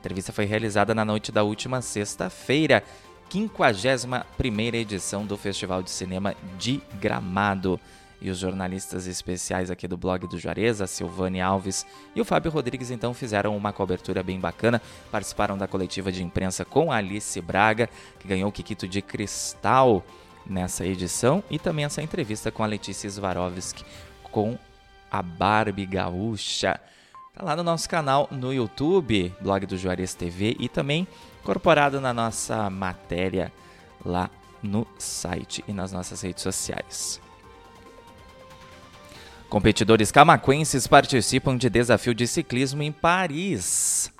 Entrevista 0.02 0.32
foi 0.32 0.46
realizada 0.46 0.96
na 0.96 1.04
noite 1.04 1.30
da 1.30 1.44
última 1.44 1.80
sexta-feira, 1.80 2.82
51ª 3.30 4.74
edição 4.74 5.24
do 5.24 5.36
Festival 5.36 5.80
de 5.80 5.92
Cinema 5.92 6.34
de 6.58 6.82
Gramado. 7.00 7.78
E 8.20 8.28
os 8.28 8.36
jornalistas 8.36 9.06
especiais 9.06 9.70
aqui 9.70 9.86
do 9.86 9.96
blog 9.96 10.26
do 10.26 10.40
Juarez, 10.40 10.80
a 10.80 10.88
Silvane 10.88 11.40
Alves 11.40 11.86
e 12.16 12.20
o 12.20 12.24
Fábio 12.24 12.50
Rodrigues, 12.50 12.90
então 12.90 13.14
fizeram 13.14 13.56
uma 13.56 13.72
cobertura 13.72 14.24
bem 14.24 14.40
bacana. 14.40 14.82
Participaram 15.08 15.56
da 15.56 15.68
coletiva 15.68 16.10
de 16.10 16.24
imprensa 16.24 16.64
com 16.64 16.90
Alice 16.90 17.40
Braga, 17.40 17.88
que 18.18 18.26
ganhou 18.26 18.48
o 18.48 18.52
Kikito 18.52 18.88
de 18.88 19.00
Cristal 19.00 20.04
nessa 20.44 20.84
edição, 20.84 21.44
e 21.48 21.60
também 21.60 21.84
essa 21.84 22.02
entrevista 22.02 22.50
com 22.50 22.64
a 22.64 22.66
Letícia 22.66 23.08
Swarovski 23.08 23.84
com 24.32 24.58
a 25.08 25.22
Barbie 25.22 25.86
Gaúcha. 25.86 26.80
Tá 27.34 27.42
lá 27.46 27.56
no 27.56 27.62
nosso 27.62 27.88
canal 27.88 28.28
no 28.30 28.52
YouTube, 28.52 29.34
blog 29.40 29.64
do 29.64 29.78
Juarez 29.78 30.12
TV 30.12 30.54
e 30.60 30.68
também 30.68 31.08
incorporado 31.40 31.98
na 31.98 32.12
nossa 32.12 32.68
matéria 32.68 33.50
lá 34.04 34.28
no 34.62 34.86
site 34.98 35.64
e 35.66 35.72
nas 35.72 35.92
nossas 35.92 36.20
redes 36.20 36.42
sociais. 36.42 37.18
Competidores 39.48 40.12
camaquenses 40.12 40.86
participam 40.86 41.56
de 41.56 41.70
desafio 41.70 42.14
de 42.14 42.26
ciclismo 42.26 42.82
em 42.82 42.92
Paris. 42.92 44.12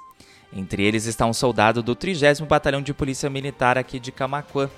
Entre 0.50 0.82
eles 0.82 1.04
está 1.04 1.26
um 1.26 1.34
soldado 1.34 1.82
do 1.82 1.94
30 1.94 2.46
Batalhão 2.46 2.80
de 2.80 2.94
Polícia 2.94 3.28
Militar 3.28 3.76
aqui 3.76 4.00
de 4.00 4.10
Camaquã, 4.10 4.70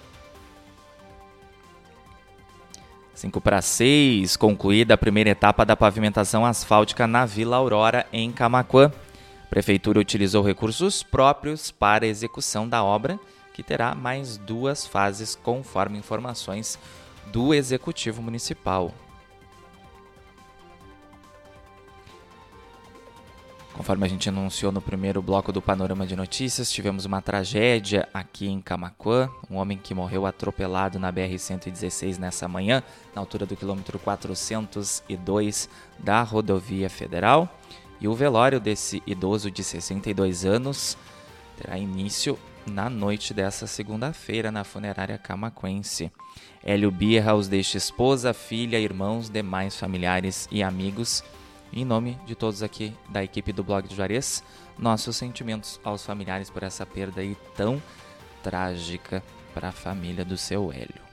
5 3.15 3.41
para 3.41 3.63
6, 3.63 4.37
concluída 4.37 4.95
a 4.95 4.99
primeira 4.99 5.31
etapa 5.31 5.65
da 5.65 5.77
pavimentação 5.77 6.45
asfáltica 6.45 7.07
na 7.07 7.25
Vila 7.25 7.57
Aurora, 7.57 8.05
em 8.13 8.33
Camaquã. 8.33 8.91
A 9.45 9.47
Prefeitura 9.49 10.01
utilizou 10.01 10.43
recursos 10.43 11.03
próprios 11.03 11.71
para 11.71 12.05
a 12.05 12.09
execução 12.09 12.69
da 12.69 12.83
obra, 12.83 13.19
que 13.53 13.63
terá 13.63 13.95
mais 13.95 14.37
duas 14.37 14.85
fases, 14.85 15.37
conforme 15.37 15.97
informações 15.97 16.77
do 17.27 17.55
Executivo 17.55 18.21
Municipal. 18.21 18.93
Conforme 23.75 24.07
a 24.07 24.09
gente 24.09 24.29
anunciou 24.29 24.71
no 24.71 24.81
primeiro 24.81 25.21
bloco 25.21 25.51
do 25.51 25.61
Panorama 25.61 26.07
de 26.07 26.15
Notícias, 26.15 26.71
tivemos 26.71 27.05
uma 27.07 27.21
tragédia 27.21 28.09
aqui 28.15 28.47
em 28.47 28.61
Camaquã. 28.61 29.29
Um 29.51 29.57
homem 29.57 29.77
que 29.77 29.93
morreu 29.93 30.27
atropelado 30.27 30.97
na 30.97 31.13
BR-116 31.13 32.17
nessa 32.19 32.47
manhã, 32.47 32.85
na 33.13 33.21
altura 33.21 33.45
do 33.45 33.57
quilômetro 33.57 33.99
402 33.99 35.69
da 35.99 36.23
rodovia 36.23 36.89
federal. 36.89 37.53
E 38.01 38.07
o 38.07 38.15
velório 38.15 38.61
desse 38.61 39.03
idoso 39.05 39.51
de 39.51 39.65
62 39.65 40.45
anos 40.45 40.97
terá 41.57 41.77
início 41.77 42.39
na 42.65 42.89
noite 42.89 43.35
dessa 43.35 43.67
segunda-feira 43.67 44.53
na 44.53 44.63
funerária 44.63 45.19
camaquense. 45.19 46.13
Hélio 46.63 46.93
Birra 46.93 47.35
os 47.35 47.49
deixa 47.49 47.77
esposa, 47.77 48.33
filha, 48.33 48.79
irmãos, 48.79 49.29
demais 49.29 49.77
familiares 49.77 50.49
e 50.53 50.63
amigos 50.63 51.25
em 51.73 51.85
nome 51.85 52.19
de 52.27 52.35
todos 52.35 52.63
aqui 52.63 52.97
da 53.09 53.23
equipe 53.23 53.53
do 53.53 53.65
Blog 53.65 53.89
do 53.89 53.95
Juarez, 53.95 54.43
nossos 54.79 55.17
sentimentos 55.17 55.81
aos 55.83 56.05
familiares 56.05 56.51
por 56.51 56.63
essa 56.63 56.85
perda 56.85 57.21
aí 57.21 57.37
tão 57.57 57.83
trágica 58.43 59.23
para 59.53 59.69
a 59.69 59.73
família 59.73 60.25
do 60.25 60.37
seu 60.37 60.73
Hélio. 60.73 61.05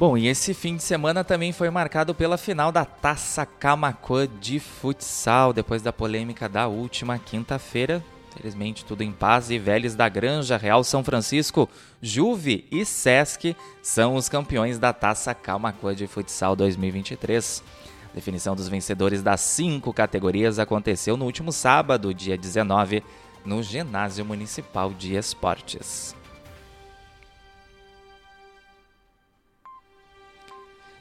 Bom, 0.00 0.16
e 0.16 0.28
esse 0.28 0.54
fim 0.54 0.76
de 0.76 0.82
semana 0.82 1.22
também 1.22 1.52
foi 1.52 1.68
marcado 1.68 2.14
pela 2.14 2.38
final 2.38 2.72
da 2.72 2.86
Taça 2.86 3.44
Camacuã 3.44 4.26
de 4.40 4.58
futsal, 4.58 5.52
depois 5.52 5.82
da 5.82 5.92
polêmica 5.92 6.48
da 6.48 6.66
última 6.66 7.18
quinta-feira. 7.18 8.02
Felizmente 8.36 8.84
tudo 8.84 9.02
em 9.02 9.12
paz 9.12 9.50
e 9.50 9.58
Velhos 9.58 9.94
da 9.94 10.08
Granja, 10.08 10.56
Real 10.56 10.84
São 10.84 11.02
Francisco, 11.02 11.68
Juve 12.00 12.64
e 12.70 12.84
Sesc 12.84 13.56
são 13.82 14.14
os 14.14 14.28
campeões 14.28 14.78
da 14.78 14.92
Taça 14.92 15.34
Calmacuã 15.34 15.94
de 15.94 16.06
Futsal 16.06 16.54
2023. 16.54 17.62
A 18.10 18.14
definição 18.14 18.56
dos 18.56 18.68
vencedores 18.68 19.22
das 19.22 19.40
cinco 19.40 19.92
categorias 19.92 20.58
aconteceu 20.58 21.16
no 21.16 21.24
último 21.24 21.52
sábado, 21.52 22.14
dia 22.14 22.36
19, 22.36 23.02
no 23.44 23.62
Ginásio 23.62 24.24
Municipal 24.24 24.92
de 24.92 25.14
Esportes. 25.16 26.14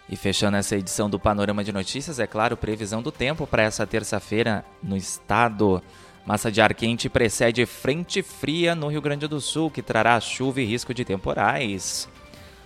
E 0.10 0.15
fechando 0.15 0.58
essa 0.58 0.76
edição 0.76 1.08
do 1.08 1.20
Panorama 1.20 1.63
de 1.63 1.72
Notícias, 1.72 2.20
é 2.20 2.26
claro, 2.26 2.58
previsão 2.58 3.00
do 3.00 3.12
tempo 3.12 3.46
para 3.46 3.62
essa 3.62 3.86
terça-feira 3.86 4.65
no 4.82 4.98
estado. 4.98 5.84
Massa 6.30 6.52
de 6.52 6.62
ar 6.62 6.76
quente 6.76 7.10
precede 7.10 7.65
frente 7.65 8.22
fria 8.22 8.76
no 8.76 8.88
Rio 8.88 9.02
Grande 9.02 9.28
do 9.28 9.42
Sul, 9.42 9.72
que 9.72 9.82
trará 9.82 10.20
chuva 10.20 10.62
e 10.62 10.63
risco 10.63 10.94
de 10.94 11.04
temporais. 11.04 12.08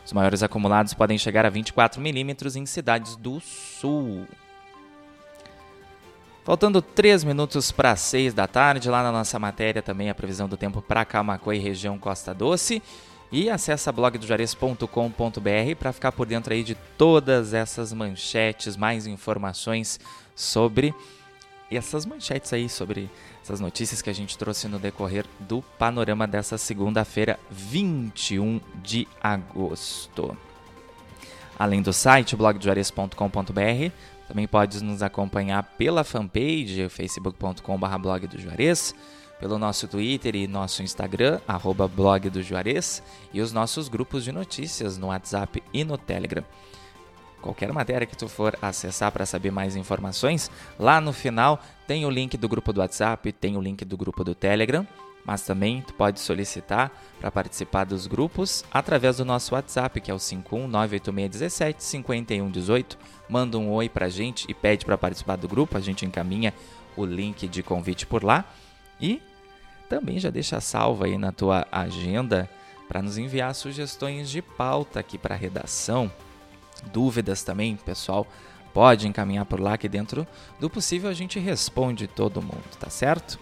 Os 0.05 0.11
maiores 0.11 0.43
acumulados 0.43 0.93
podem 0.93 1.17
chegar 1.17 1.45
a 1.45 1.49
24 1.49 2.01
milímetros 2.01 2.57
em 2.57 2.65
cidades 2.65 3.15
do 3.15 3.39
sul. 3.39 4.27
Faltando 6.43 6.81
3 6.81 7.23
minutos 7.23 7.71
para 7.71 7.95
6 7.95 8.33
da 8.33 8.47
tarde, 8.47 8.89
lá 8.89 9.01
na 9.01 9.13
nossa 9.13 9.39
matéria 9.39 9.81
também 9.81 10.09
a 10.09 10.13
previsão 10.13 10.49
do 10.49 10.57
tempo 10.57 10.81
para 10.81 11.05
Camacuã 11.05 11.55
e 11.55 11.59
região 11.59 11.97
Costa 11.97 12.33
Doce. 12.33 12.83
E 13.31 13.49
acessa 13.49 13.93
blogdojares.com.br 13.93 14.87
para 15.79 15.93
ficar 15.93 16.11
por 16.11 16.27
dentro 16.27 16.51
aí 16.53 16.65
de 16.65 16.75
todas 16.97 17.53
essas 17.53 17.93
manchetes, 17.93 18.75
mais 18.75 19.07
informações 19.07 20.01
sobre 20.35 20.93
essas 21.77 22.05
manchetes 22.05 22.51
aí 22.53 22.69
sobre 22.69 23.09
essas 23.41 23.59
notícias 23.59 24.01
que 24.01 24.09
a 24.09 24.13
gente 24.13 24.37
trouxe 24.37 24.67
no 24.67 24.79
decorrer 24.79 25.25
do 25.39 25.61
panorama 25.77 26.27
dessa 26.27 26.57
segunda-feira, 26.57 27.39
21 27.49 28.59
de 28.81 29.07
agosto. 29.21 30.37
Além 31.57 31.81
do 31.81 31.93
site 31.93 32.35
blogdojuarez.com.br, 32.35 33.91
também 34.27 34.47
podes 34.47 34.81
nos 34.81 35.03
acompanhar 35.03 35.63
pela 35.77 36.03
fanpage 36.03 36.89
facebook.com.br 36.89 37.97
blog 37.99 38.27
do 38.27 38.39
Juarez, 38.39 38.95
pelo 39.39 39.59
nosso 39.59 39.87
Twitter 39.87 40.35
e 40.35 40.47
nosso 40.47 40.81
Instagram, 40.81 41.39
arroba 41.47 41.87
blog 41.87 42.29
do 42.29 42.41
Juarez, 42.41 43.03
e 43.33 43.41
os 43.41 43.51
nossos 43.51 43.89
grupos 43.89 44.23
de 44.23 44.31
notícias 44.31 44.97
no 44.97 45.07
WhatsApp 45.07 45.61
e 45.73 45.83
no 45.83 45.97
Telegram 45.97 46.43
qualquer 47.43 47.71
matéria 47.73 48.07
que 48.07 48.17
tu 48.17 48.29
for 48.29 48.57
acessar 48.61 49.11
para 49.11 49.25
saber 49.25 49.51
mais 49.51 49.75
informações, 49.75 50.49
lá 50.79 51.01
no 51.01 51.11
final 51.11 51.59
tem 51.85 52.05
o 52.05 52.09
link 52.09 52.37
do 52.37 52.47
grupo 52.47 52.71
do 52.71 52.79
WhatsApp, 52.79 53.33
tem 53.33 53.57
o 53.57 53.61
link 53.61 53.83
do 53.83 53.97
grupo 53.97 54.23
do 54.23 54.33
Telegram, 54.33 54.87
mas 55.25 55.41
também 55.43 55.81
tu 55.81 55.93
pode 55.93 56.21
solicitar 56.21 56.89
para 57.19 57.29
participar 57.29 57.83
dos 57.83 58.07
grupos 58.07 58.63
através 58.71 59.17
do 59.17 59.25
nosso 59.25 59.53
WhatsApp, 59.55 59.99
que 60.01 60.09
é 60.09 60.13
o 60.13 60.17
51986175118. 60.17 62.97
Manda 63.29 63.57
um 63.57 63.71
oi 63.71 63.89
para 63.89 64.05
a 64.07 64.09
gente 64.09 64.45
e 64.49 64.53
pede 64.53 64.85
para 64.85 64.97
participar 64.97 65.35
do 65.35 65.47
grupo, 65.47 65.77
a 65.77 65.81
gente 65.81 66.05
encaminha 66.05 66.53
o 66.95 67.03
link 67.05 67.47
de 67.47 67.63
convite 67.63 68.05
por 68.05 68.23
lá 68.23 68.45
e 69.01 69.19
também 69.89 70.19
já 70.19 70.29
deixa 70.29 70.61
salvo 70.61 71.03
aí 71.03 71.17
na 71.17 71.31
tua 71.31 71.65
agenda 71.71 72.47
para 72.87 73.01
nos 73.01 73.17
enviar 73.17 73.55
sugestões 73.55 74.29
de 74.29 74.39
pauta 74.41 74.99
aqui 74.99 75.17
para 75.17 75.35
redação 75.35 76.11
dúvidas 76.91 77.43
também, 77.43 77.75
pessoal, 77.75 78.27
pode 78.73 79.07
encaminhar 79.07 79.45
por 79.45 79.59
lá 79.59 79.77
que 79.77 79.87
dentro 79.87 80.27
do 80.59 80.69
possível 80.69 81.09
a 81.09 81.13
gente 81.13 81.39
responde 81.39 82.07
todo 82.07 82.41
mundo, 82.41 82.63
tá 82.79 82.89
certo? 82.89 83.39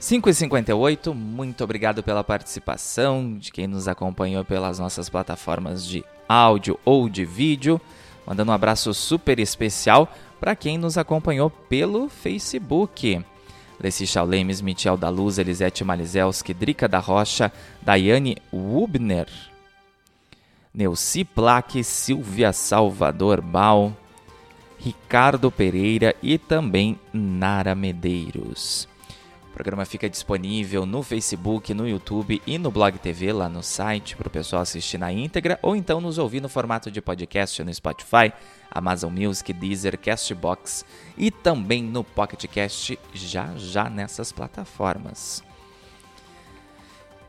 5h58, 0.00 1.14
muito 1.14 1.64
obrigado 1.64 2.02
pela 2.02 2.22
participação 2.22 3.36
de 3.38 3.50
quem 3.50 3.66
nos 3.66 3.88
acompanhou 3.88 4.44
pelas 4.44 4.78
nossas 4.78 5.08
plataformas 5.08 5.86
de 5.86 6.04
áudio 6.28 6.78
ou 6.84 7.08
de 7.08 7.24
vídeo. 7.24 7.80
Mandando 8.26 8.50
um 8.50 8.54
abraço 8.54 8.92
super 8.92 9.38
especial 9.38 10.12
para 10.38 10.54
quem 10.54 10.76
nos 10.76 10.98
acompanhou 10.98 11.48
pelo 11.48 12.08
Facebook. 12.08 13.24
Leci 13.80 14.06
Chaulemes, 14.06 14.60
Michel 14.60 14.96
da 14.96 15.08
Luz, 15.08 15.38
Elisete 15.38 15.84
Malizelski, 15.84 16.52
Drica 16.52 16.88
da 16.88 16.98
Rocha, 16.98 17.52
Daiane 17.82 18.36
Wubner, 18.52 19.28
Neuci 20.76 21.24
Plaque, 21.24 21.82
Silvia 21.82 22.52
Salvador 22.52 23.40
Bal, 23.40 23.96
Ricardo 24.78 25.50
Pereira 25.50 26.14
e 26.22 26.36
também 26.36 27.00
Nara 27.14 27.74
Medeiros. 27.74 28.86
O 29.48 29.54
programa 29.54 29.86
fica 29.86 30.06
disponível 30.06 30.84
no 30.84 31.02
Facebook, 31.02 31.72
no 31.72 31.88
YouTube 31.88 32.42
e 32.46 32.58
no 32.58 32.70
Blog 32.70 32.98
TV, 32.98 33.32
lá 33.32 33.48
no 33.48 33.62
site, 33.62 34.14
para 34.16 34.28
o 34.28 34.30
pessoal 34.30 34.60
assistir 34.60 34.98
na 34.98 35.10
íntegra 35.10 35.58
ou 35.62 35.74
então 35.74 35.98
nos 35.98 36.18
ouvir 36.18 36.42
no 36.42 36.48
formato 36.50 36.90
de 36.90 37.00
podcast 37.00 37.64
no 37.64 37.72
Spotify, 37.72 38.30
Amazon 38.70 39.14
Music, 39.14 39.50
Deezer, 39.54 39.98
Castbox 39.98 40.84
e 41.16 41.30
também 41.30 41.82
no 41.82 42.04
Pocket 42.04 42.44
Cast 42.48 42.98
já 43.14 43.54
já 43.56 43.88
nessas 43.88 44.30
plataformas. 44.30 45.42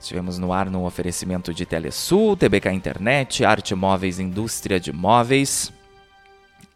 Estivemos 0.07 0.39
no 0.39 0.53
ar 0.53 0.69
no 0.69 0.85
oferecimento 0.85 1.53
de 1.53 1.65
Telesul, 1.65 2.37
TBK 2.37 2.71
Internet, 2.71 3.43
Arte 3.43 3.75
Móveis 3.75 4.19
Indústria 4.19 4.79
de 4.79 4.93
Móveis. 4.93 5.73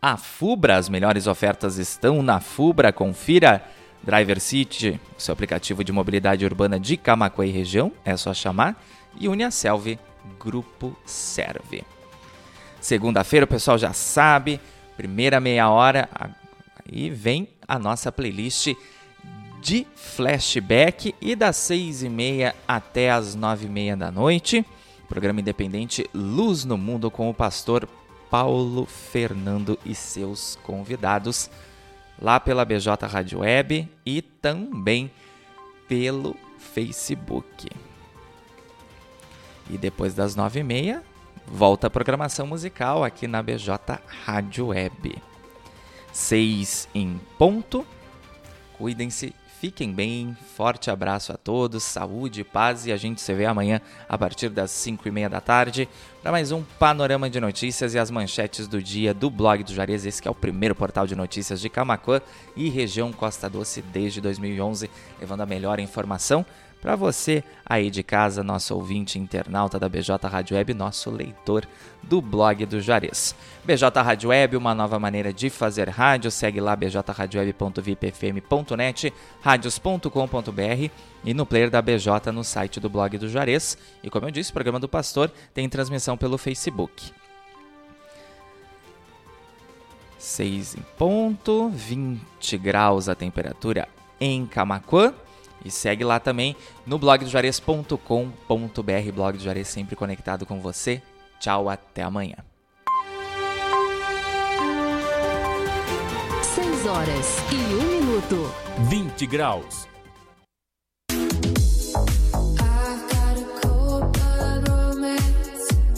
A 0.02 0.18
Fubra, 0.18 0.76
as 0.76 0.90
melhores 0.90 1.28
ofertas 1.28 1.78
estão 1.78 2.22
na 2.22 2.42
Fubra, 2.42 2.92
confira. 2.92 3.64
Driver 4.04 4.38
City, 4.38 5.00
seu 5.18 5.32
aplicativo 5.32 5.82
de 5.82 5.94
mobilidade 5.94 6.44
urbana 6.44 6.78
de 6.78 6.98
Camacuã 6.98 7.46
e 7.46 7.52
região, 7.52 7.94
é 8.04 8.18
só 8.18 8.34
chamar. 8.34 8.84
E 9.18 9.30
Uniaselv, 9.30 9.98
Grupo 10.38 10.94
Serve. 11.06 11.86
Segunda-feira, 12.82 13.46
o 13.46 13.48
pessoal 13.48 13.78
já 13.78 13.94
sabe, 13.94 14.60
primeira 14.98 15.40
meia 15.40 15.70
hora, 15.70 16.10
aí 16.86 17.10
vem 17.10 17.48
a 17.66 17.80
nossa 17.80 18.12
playlist 18.12 18.76
de 19.62 19.86
flashback 19.96 21.14
e 21.22 21.36
das 21.36 21.56
seis 21.56 22.02
e 22.02 22.10
meia 22.10 22.56
até 22.68 23.12
as 23.12 23.36
nove 23.36 23.68
e 23.68 23.70
meia 23.70 23.96
da 23.96 24.12
noite. 24.12 24.66
Programa 25.08 25.40
independente 25.40 26.10
Luz 26.14 26.66
no 26.66 26.78
Mundo 26.78 27.12
com 27.12 27.30
o 27.30 27.34
pastor 27.34 27.88
Paulo 28.30 28.88
Fernando 28.88 29.78
e 29.86 29.94
seus 29.94 30.58
convidados 30.64 31.50
lá 32.20 32.40
pela 32.40 32.66
BJ 32.66 33.06
Rádio 33.06 33.40
Web 33.40 33.88
e 34.04 34.22
também 34.22 35.12
pelo 35.88 36.36
Facebook. 36.58 37.70
E 39.70 39.78
depois 39.78 40.16
das 40.16 40.36
nove 40.36 40.62
e 40.62 40.64
meia, 40.64 41.04
volta 41.46 41.86
a 41.86 41.90
programação 41.90 42.48
musical 42.48 43.04
aqui 43.04 43.28
na 43.28 43.44
BJ 43.44 44.00
Rádio 44.26 44.68
Web. 44.68 45.22
Seis 46.12 46.90
em 46.96 47.20
ponto. 47.38 47.86
Cuidem-se 48.78 49.36
Fiquem 49.62 49.94
bem, 49.94 50.36
forte 50.56 50.90
abraço 50.90 51.32
a 51.32 51.38
todos, 51.38 51.84
saúde, 51.84 52.44
paz 52.44 52.88
e 52.88 52.92
a 52.92 52.98
gente 52.98 53.22
se 53.22 53.32
vê 53.32 53.46
amanhã 53.46 53.80
a 54.10 54.18
partir 54.18 54.50
das 54.50 54.72
5 54.72 55.08
e 55.08 55.12
meia 55.12 55.30
da 55.30 55.40
tarde 55.40 55.88
para 56.20 56.32
mais 56.32 56.52
um 56.52 56.64
panorama 56.80 57.30
de 57.30 57.40
notícias 57.40 57.94
e 57.94 58.00
as 58.00 58.10
manchetes 58.10 58.68
do 58.68 58.82
dia 58.82 59.14
do 59.14 59.30
blog 59.30 59.64
do 59.64 59.72
Juarez, 59.72 60.04
esse 60.04 60.20
que 60.20 60.28
é 60.28 60.32
o 60.32 60.34
primeiro 60.34 60.74
portal 60.74 61.06
de 61.06 61.16
notícias 61.16 61.62
de 61.62 61.70
Camacuã 61.70 62.20
e 62.56 62.70
região 62.70 63.14
Costa 63.14 63.48
Doce 63.48 63.84
desde 63.84 64.20
2011, 64.20 64.90
levando 65.20 65.42
a 65.42 65.46
melhor 65.46 65.80
informação 65.80 66.44
para 66.82 66.96
você 66.96 67.44
aí 67.66 67.90
de 67.92 68.02
casa, 68.02 68.42
nosso 68.44 68.74
ouvinte 68.74 69.20
internauta 69.20 69.78
da 69.80 69.88
BJ 69.88 70.28
Rádio 70.28 70.58
Web, 70.58 70.74
nosso 70.74 71.12
leitor 71.12 71.68
do 72.02 72.20
blog 72.20 72.66
do 72.66 72.82
Juarez. 72.82 73.36
BJ 73.64 74.02
Rádio 74.02 74.30
Web, 74.30 74.58
uma 74.58 74.74
nova 74.74 74.98
maneira 74.98 75.32
de 75.32 75.52
fazer 75.52 75.88
rádio. 75.90 76.32
Segue 76.32 76.60
lá 76.60 76.76
bjradioweb.vipfm.net, 76.76 79.14
radios.com.br 79.42 80.90
e 81.24 81.36
no 81.36 81.46
player 81.46 81.70
da 81.70 81.80
BJ 81.82 82.32
no 82.32 82.44
site 82.44 82.80
do 82.80 82.90
blog 82.90 83.16
do 83.18 83.30
Juarez. 83.30 83.78
E 84.04 84.10
como 84.10 84.26
eu 84.26 84.32
disse, 84.32 84.50
o 84.50 84.54
programa 84.54 84.80
do 84.80 84.90
Pastor 84.90 85.32
tem 85.54 85.70
transmissão 85.70 86.18
pelo 86.18 86.40
Facebook. 86.40 87.12
6 90.18 90.76
em 90.76 90.82
ponto, 90.98 91.70
20 91.70 92.58
graus 92.58 93.08
a 93.08 93.16
temperatura 93.16 93.88
em 94.20 94.46
Camacuã. 94.46 95.14
E 95.64 95.72
segue 95.72 96.04
lá 96.04 96.20
também 96.20 96.56
no 96.86 96.98
blogdojuarez.com.br, 96.98 99.12
blog 99.14 99.38
do 99.38 99.44
Juarez 99.44 99.68
sempre 99.68 99.96
conectado 99.96 100.46
com 100.46 100.60
você. 100.60 101.02
Tchau, 101.40 101.70
até 101.70 102.04
amanhã. 102.04 102.36
6 106.42 106.86
horas 106.86 107.38
e 107.52 107.56
1 107.56 107.92
minuto. 108.02 108.54
20 108.90 109.26
graus. 109.26 109.91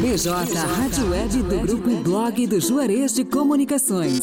BJ 0.00 0.30
Rádio 0.30 1.10
Web 1.10 1.42
do 1.42 1.60
Grupo 1.60 1.96
Blog 2.02 2.46
do 2.46 2.60
Juarez 2.60 3.14
de 3.14 3.24
Comunicações. 3.24 4.20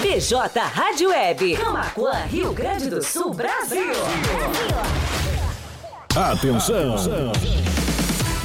BJ 0.00 0.60
Rádio 0.60 1.10
Web. 1.10 1.56
Camacuã, 1.56 2.14
Rio 2.30 2.52
Grande 2.52 2.88
do 2.88 3.02
Sul, 3.02 3.34
Brasil. 3.34 3.90
Atenção! 6.14 6.94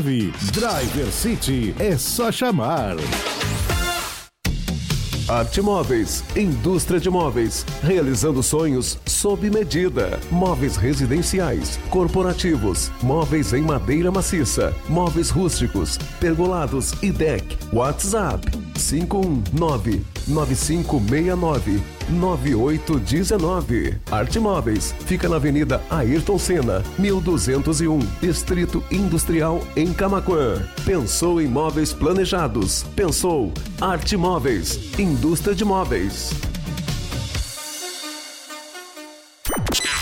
Driver 0.00 1.10
City 1.10 1.74
é 1.76 1.96
só 1.98 2.30
chamar. 2.30 2.94
Arte 5.28 5.60
Móveis, 5.60 6.22
indústria 6.36 7.00
de 7.00 7.10
móveis, 7.10 7.66
realizando 7.82 8.40
sonhos 8.40 8.96
sob 9.04 9.50
medida. 9.50 10.20
Móveis 10.30 10.76
residenciais, 10.76 11.80
corporativos, 11.90 12.92
móveis 13.02 13.52
em 13.52 13.60
madeira 13.60 14.12
maciça, 14.12 14.72
móveis 14.88 15.30
rústicos, 15.30 15.98
pergolados 16.20 16.92
e 17.02 17.10
deck. 17.10 17.58
WhatsApp 17.72 18.67
519 18.78 20.04
9569 20.26 21.82
9819. 22.08 23.98
Arte 24.10 24.38
Móveis 24.38 24.94
fica 25.06 25.28
na 25.28 25.36
Avenida 25.36 25.82
Ayrton 25.90 26.38
Senna, 26.38 26.82
1201, 26.98 27.98
Distrito 28.20 28.82
Industrial 28.90 29.60
em 29.76 29.92
Camaquã. 29.92 30.62
Pensou 30.84 31.40
em 31.40 31.46
móveis 31.46 31.92
planejados? 31.92 32.84
Pensou 32.96 33.52
Arte 33.80 34.16
Móveis, 34.16 34.98
indústria 34.98 35.54
de 35.54 35.64
móveis. 35.64 36.30